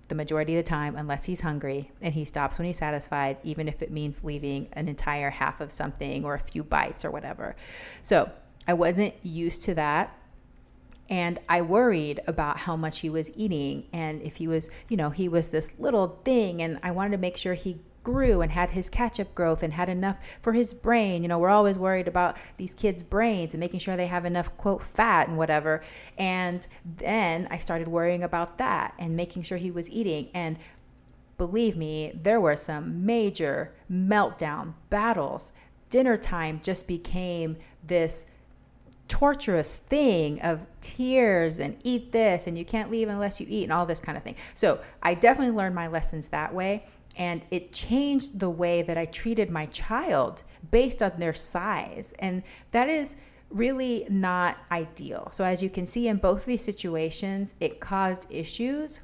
the 0.09 0.14
majority 0.14 0.57
of 0.57 0.64
the 0.64 0.69
time 0.69 0.97
unless 0.97 1.25
he's 1.25 1.40
hungry 1.40 1.90
and 2.01 2.14
he 2.14 2.25
stops 2.25 2.59
when 2.59 2.66
he's 2.66 2.79
satisfied, 2.79 3.38
even 3.42 3.69
if 3.69 3.83
it 3.83 3.90
means 3.90 4.23
leaving 4.23 4.69
an 4.75 4.88
entire 4.88 5.31
half 5.31 5.61
of 5.61 5.73
something 5.73 6.25
or 6.25 6.35
a 6.35 6.38
few 6.40 6.62
bites 6.62 7.05
or 7.05 7.11
whatever. 7.11 7.57
So 8.03 8.31
I 8.69 8.75
wasn't 8.75 9.14
used 9.23 9.62
to 9.62 9.75
that 9.75 10.16
and 11.09 11.38
I 11.49 11.62
worried 11.62 12.21
about 12.27 12.59
how 12.59 12.77
much 12.77 13.01
he 13.01 13.11
was 13.11 13.31
eating 13.37 13.87
and 13.92 14.23
if 14.23 14.37
he 14.37 14.49
was, 14.49 14.71
you 14.88 14.97
know, 14.97 15.11
he 15.11 15.29
was 15.29 15.49
this 15.49 15.79
little 15.79 16.09
thing 16.09 16.61
and 16.62 16.79
I 16.83 16.90
wanted 16.90 17.12
to 17.12 17.19
make 17.19 17.37
sure 17.37 17.55
he 17.55 17.81
grew 18.07 18.40
and 18.40 18.53
had 18.53 18.71
his 18.71 18.88
catch 18.88 19.19
up 19.19 19.35
growth 19.35 19.64
and 19.64 19.73
had 19.73 19.88
enough 19.88 20.16
for 20.40 20.53
his 20.53 20.73
brain. 20.73 21.23
You 21.23 21.29
know, 21.29 21.40
we're 21.40 21.49
always 21.49 21.77
worried 21.77 22.07
about 22.07 22.38
these 22.57 22.73
kids' 22.73 23.03
brains 23.03 23.53
and 23.53 23.61
making 23.61 23.81
sure 23.81 23.97
they 23.97 24.07
have 24.07 24.25
enough, 24.25 24.57
quote, 24.57 24.85
fat 24.85 25.27
and 25.27 25.37
whatever. 25.37 25.83
And 26.16 26.64
then 26.85 27.49
I 27.51 27.59
started 27.59 27.88
worrying 27.88 28.23
about 28.23 28.59
that 28.59 28.95
and 28.97 29.16
making 29.16 29.42
sure 29.42 29.59
he 29.59 29.73
was 29.73 29.90
eating. 29.90 30.29
And 30.33 30.57
believe 31.37 31.77
me, 31.77 32.12
there 32.14 32.40
were 32.40 32.55
some 32.55 33.05
major 33.05 33.75
meltdown 33.90 34.75
battles. 34.88 35.51
Dinner 35.90 36.16
time 36.16 36.61
just 36.62 36.87
became 36.87 37.57
this 37.85 38.27
torturous 39.09 39.77
thing 39.77 40.40
of 40.40 40.66
tears 40.81 41.59
and 41.59 41.77
eat 41.85 42.12
this 42.12 42.47
and 42.47 42.59
you 42.59 42.64
can't 42.64 42.90
leave 42.90 43.09
unless 43.09 43.40
you 43.40 43.47
eat 43.49 43.64
and 43.64 43.73
all 43.73 43.87
this 43.87 44.01
kind 44.01 44.16
of 44.16 44.25
thing. 44.25 44.37
So 44.55 44.81
I 45.03 45.14
definitely 45.14 45.55
learned 45.55 45.75
my 45.75 45.87
lessons 45.87 46.29
that 46.29 46.55
way. 46.55 46.85
And 47.19 47.47
it 47.51 47.73
changed 47.73 48.40
the 48.40 48.51
way 48.51 48.83
that 48.83 48.99
I 48.99 49.07
treated 49.07 49.51
my 49.51 49.66
child 49.66 50.42
based 50.71 51.03
on 51.03 51.12
their 51.19 51.33
size. 51.33 52.12
And 52.19 52.42
that 52.73 52.90
is 52.90 53.16
really 53.49 54.07
not 54.11 54.59
ideal. 54.71 55.31
So, 55.33 55.45
as 55.45 55.62
you 55.62 55.71
can 55.71 55.87
see 55.87 56.09
in 56.09 56.19
both 56.19 56.45
these 56.45 56.62
situations, 56.62 57.55
it 57.59 57.81
caused 57.81 58.27
issues 58.29 59.01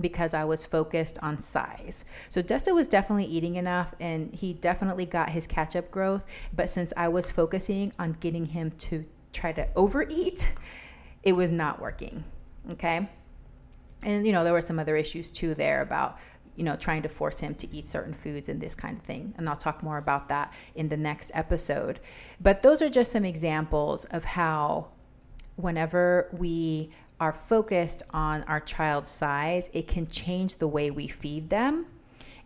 because 0.00 0.34
I 0.34 0.44
was 0.44 0.64
focused 0.64 1.18
on 1.22 1.38
size. 1.38 2.04
So 2.28 2.42
Desta 2.42 2.74
was 2.74 2.86
definitely 2.86 3.24
eating 3.24 3.56
enough 3.56 3.94
and 4.00 4.34
he 4.34 4.52
definitely 4.52 5.06
got 5.06 5.30
his 5.30 5.46
catch 5.46 5.74
up 5.74 5.90
growth. 5.90 6.26
But 6.54 6.68
since 6.70 6.92
I 6.96 7.08
was 7.08 7.30
focusing 7.30 7.92
on 7.98 8.12
getting 8.12 8.46
him 8.46 8.72
to 8.72 9.06
try 9.36 9.52
to 9.52 9.68
overeat, 9.76 10.52
it 11.22 11.32
was 11.32 11.52
not 11.52 11.80
working. 11.80 12.24
Okay. 12.72 13.08
And, 14.02 14.26
you 14.26 14.32
know, 14.32 14.44
there 14.44 14.52
were 14.52 14.60
some 14.60 14.78
other 14.78 14.96
issues 14.96 15.30
too 15.30 15.54
there 15.54 15.80
about 15.80 16.18
you 16.56 16.64
know, 16.64 16.74
trying 16.74 17.02
to 17.02 17.08
force 17.08 17.40
him 17.40 17.54
to 17.54 17.72
eat 17.72 17.86
certain 17.86 18.14
foods 18.14 18.48
and 18.48 18.60
this 18.60 18.74
kind 18.74 18.98
of 18.98 19.04
thing. 19.04 19.34
And 19.36 19.48
I'll 19.48 19.56
talk 19.56 19.82
more 19.82 19.98
about 19.98 20.28
that 20.30 20.52
in 20.74 20.88
the 20.88 20.96
next 20.96 21.30
episode. 21.34 22.00
But 22.40 22.62
those 22.62 22.82
are 22.82 22.88
just 22.88 23.12
some 23.12 23.24
examples 23.24 24.06
of 24.06 24.24
how, 24.24 24.88
whenever 25.56 26.30
we 26.32 26.90
are 27.20 27.32
focused 27.32 28.02
on 28.10 28.42
our 28.44 28.60
child's 28.60 29.10
size, 29.10 29.70
it 29.72 29.86
can 29.86 30.06
change 30.06 30.56
the 30.56 30.68
way 30.68 30.90
we 30.90 31.06
feed 31.06 31.50
them. 31.50 31.86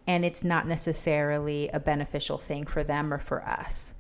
And 0.06 0.24
it's 0.24 0.42
not 0.42 0.66
necessarily 0.66 1.68
a 1.68 1.78
beneficial 1.78 2.38
thing 2.38 2.66
for 2.66 2.82
them 2.82 3.14
or 3.14 3.18
for 3.18 3.44
us. 3.44 3.94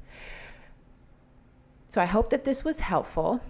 So 1.90 2.00
I 2.00 2.04
hope 2.04 2.30
that 2.30 2.44
this 2.44 2.64
was 2.64 2.78
helpful. 2.78 3.40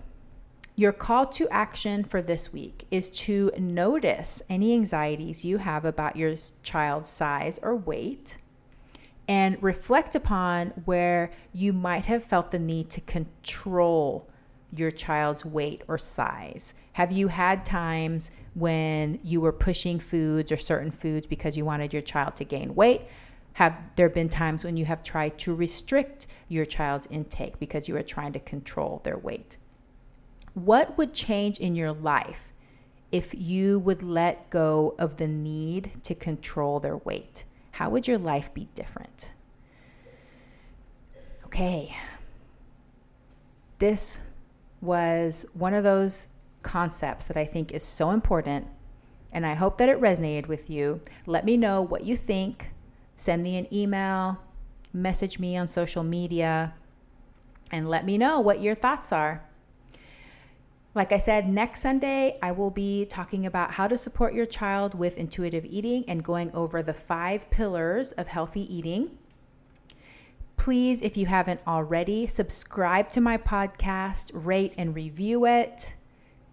Your 0.74 0.92
call 0.92 1.26
to 1.26 1.46
action 1.50 2.04
for 2.04 2.22
this 2.22 2.54
week 2.54 2.86
is 2.90 3.10
to 3.26 3.50
notice 3.58 4.42
any 4.48 4.72
anxieties 4.72 5.44
you 5.44 5.58
have 5.58 5.84
about 5.84 6.16
your 6.16 6.36
child's 6.62 7.10
size 7.10 7.60
or 7.62 7.76
weight 7.76 8.38
and 9.28 9.62
reflect 9.62 10.14
upon 10.14 10.68
where 10.86 11.30
you 11.52 11.74
might 11.74 12.06
have 12.06 12.24
felt 12.24 12.50
the 12.50 12.58
need 12.58 12.88
to 12.88 13.02
control 13.02 14.26
your 14.74 14.90
child's 14.90 15.44
weight 15.44 15.82
or 15.86 15.98
size. 15.98 16.72
Have 16.94 17.12
you 17.12 17.28
had 17.28 17.66
times 17.66 18.30
when 18.54 19.20
you 19.22 19.42
were 19.42 19.52
pushing 19.52 19.98
foods 19.98 20.50
or 20.50 20.56
certain 20.56 20.90
foods 20.90 21.26
because 21.26 21.58
you 21.58 21.66
wanted 21.66 21.92
your 21.92 22.00
child 22.00 22.36
to 22.36 22.44
gain 22.44 22.74
weight? 22.74 23.02
Have 23.54 23.90
there 23.96 24.08
been 24.08 24.28
times 24.28 24.64
when 24.64 24.76
you 24.76 24.84
have 24.84 25.02
tried 25.02 25.38
to 25.40 25.54
restrict 25.54 26.26
your 26.48 26.64
child's 26.64 27.06
intake 27.06 27.58
because 27.58 27.88
you 27.88 27.96
are 27.96 28.02
trying 28.02 28.32
to 28.32 28.40
control 28.40 29.00
their 29.04 29.18
weight? 29.18 29.56
What 30.54 30.96
would 30.96 31.12
change 31.12 31.58
in 31.58 31.74
your 31.74 31.92
life 31.92 32.52
if 33.12 33.34
you 33.34 33.78
would 33.80 34.02
let 34.02 34.50
go 34.50 34.94
of 34.98 35.16
the 35.16 35.26
need 35.26 36.02
to 36.04 36.14
control 36.14 36.80
their 36.80 36.96
weight? 36.96 37.44
How 37.72 37.90
would 37.90 38.06
your 38.06 38.18
life 38.18 38.52
be 38.54 38.68
different? 38.74 39.32
Okay. 41.44 41.96
This 43.78 44.20
was 44.80 45.46
one 45.52 45.74
of 45.74 45.84
those 45.84 46.28
concepts 46.62 47.24
that 47.26 47.36
I 47.36 47.44
think 47.44 47.72
is 47.72 47.82
so 47.82 48.10
important, 48.10 48.66
and 49.32 49.46
I 49.46 49.54
hope 49.54 49.78
that 49.78 49.88
it 49.88 50.00
resonated 50.00 50.46
with 50.46 50.70
you. 50.70 51.00
Let 51.26 51.44
me 51.44 51.56
know 51.56 51.82
what 51.82 52.04
you 52.04 52.16
think. 52.16 52.70
Send 53.20 53.42
me 53.42 53.58
an 53.58 53.66
email, 53.70 54.38
message 54.94 55.38
me 55.38 55.54
on 55.54 55.66
social 55.66 56.02
media, 56.02 56.72
and 57.70 57.86
let 57.86 58.06
me 58.06 58.16
know 58.16 58.40
what 58.40 58.62
your 58.62 58.74
thoughts 58.74 59.12
are. 59.12 59.42
Like 60.94 61.12
I 61.12 61.18
said, 61.18 61.46
next 61.46 61.82
Sunday, 61.82 62.38
I 62.42 62.52
will 62.52 62.70
be 62.70 63.04
talking 63.04 63.44
about 63.44 63.72
how 63.72 63.88
to 63.88 63.98
support 63.98 64.32
your 64.32 64.46
child 64.46 64.94
with 64.94 65.18
intuitive 65.18 65.66
eating 65.66 66.02
and 66.08 66.24
going 66.24 66.50
over 66.52 66.82
the 66.82 66.94
five 66.94 67.50
pillars 67.50 68.12
of 68.12 68.28
healthy 68.28 68.62
eating. 68.74 69.18
Please, 70.56 71.02
if 71.02 71.18
you 71.18 71.26
haven't 71.26 71.60
already, 71.66 72.26
subscribe 72.26 73.10
to 73.10 73.20
my 73.20 73.36
podcast, 73.36 74.30
rate 74.32 74.74
and 74.78 74.94
review 74.94 75.44
it, 75.44 75.92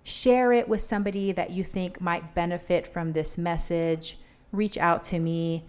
share 0.03 0.51
it 0.51 0.67
with 0.67 0.81
somebody 0.81 1.31
that 1.31 1.51
you 1.51 1.63
think 1.63 2.01
might 2.01 2.35
benefit 2.35 2.85
from 2.85 3.13
this 3.13 3.37
message. 3.37 4.17
Reach 4.51 4.77
out 4.77 5.01
to 5.05 5.19
me. 5.19 5.63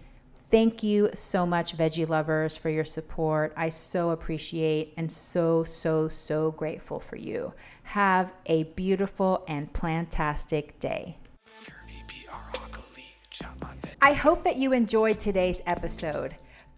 Thank 0.51 0.83
you 0.83 1.11
so 1.13 1.45
much, 1.45 1.77
veggie 1.77 2.09
lovers, 2.09 2.57
for 2.57 2.71
your 2.71 2.85
support. 2.85 3.53
I 3.55 3.69
so 3.69 4.11
appreciate 4.11 4.95
and 4.97 5.13
so, 5.13 5.63
so, 5.65 6.09
so 6.09 6.53
grateful 6.53 7.01
for 7.01 7.17
you. 7.17 7.53
Have 7.83 8.33
a 8.47 8.63
beautiful 8.63 9.45
and 9.47 9.71
plantastic 9.75 10.79
day. 10.79 11.19
I 14.01 14.15
hope 14.15 14.43
that 14.45 14.57
you 14.57 14.73
enjoyed 14.73 15.21
today's 15.21 15.61
episode. 15.67 16.37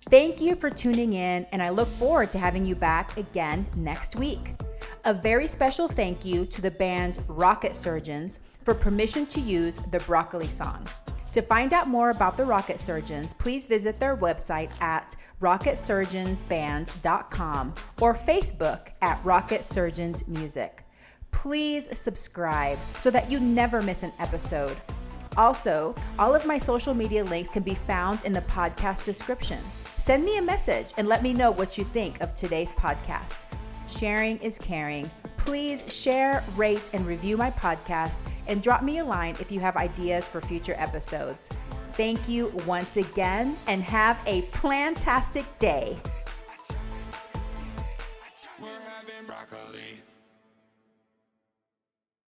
Thank 0.09 0.41
you 0.41 0.57
for 0.57 0.71
tuning 0.71 1.13
in, 1.13 1.47
and 1.53 1.63
I 1.63 1.69
look 1.69 1.87
forward 1.87 2.33
to 2.33 2.39
having 2.39 2.67
you 2.67 2.75
back 2.75 3.17
again 3.17 3.67
next 3.77 4.17
week. 4.17 4.55
A 5.05 5.15
very 5.15 5.47
special 5.47 5.87
thank 5.87 6.25
you 6.25 6.45
to 6.47 6.61
the 6.61 6.73
band 6.73 7.21
Rocket 7.29 7.77
Surgeons 7.77 8.41
for 8.65 8.75
permission 8.75 9.27
to 9.27 9.41
use 9.41 9.79
the 9.91 10.01
Broccoli 10.01 10.49
song. 10.49 10.87
To 11.33 11.43
find 11.43 11.73
out 11.73 11.89
more 11.89 12.11
about 12.11 12.37
the 12.37 12.45
Rocket 12.45 12.81
Surgeons, 12.81 13.33
please 13.33 13.67
visit 13.67 14.01
their 14.01 14.17
website 14.17 14.71
at 14.81 15.15
rocketsurgeonsband.com 15.41 17.75
or 18.01 18.15
Facebook 18.15 18.89
at 19.01 19.25
Rocket 19.25 19.65
Surgeons 19.65 20.27
Music. 20.27 20.85
Please 21.31 21.97
subscribe 21.97 22.81
so 22.99 23.13
that 23.13 23.31
you 23.31 23.39
never 23.39 23.81
miss 23.81 24.03
an 24.03 24.13
episode. 24.19 24.77
Also, 25.37 25.95
all 26.19 26.35
of 26.35 26.47
my 26.47 26.59
social 26.59 26.95
media 26.95 27.23
links 27.23 27.49
can 27.49 27.63
be 27.63 27.77
found 27.77 28.25
in 28.25 28.33
the 28.33 28.41
podcast 28.43 29.05
description. 29.05 29.61
Send 29.99 30.25
me 30.25 30.39
a 30.39 30.43
message 30.43 30.93
and 30.97 31.07
let 31.07 31.23
me 31.23 31.33
know 31.33 31.53
what 31.53 31.79
you 31.79 31.85
think 31.85 32.21
of 32.21 32.35
today's 32.35 32.73
podcast. 32.73 33.47
Sharing 33.91 34.39
is 34.39 34.59
caring 34.59 35.11
Please 35.41 35.85
share, 35.89 36.45
rate, 36.55 36.91
and 36.93 37.07
review 37.07 37.39
my 37.39 37.51
podcast 37.51 38.25
and 38.47 38.63
drop 38.63 38.83
me 38.83 38.99
a 38.99 39.05
line 39.05 39.35
if 39.41 39.51
you 39.51 39.59
have 39.59 39.75
ideas 39.75 40.29
for 40.29 40.43
future 40.43 40.75
episodes. 40.77 41.49
Thank 41.95 42.29
you 42.29 42.53
once 42.67 42.99
again 42.99 43.57
and 43.67 43.83
have 43.83 44.21
a 44.27 44.43
plantastic 44.53 45.47
day. 45.59 45.97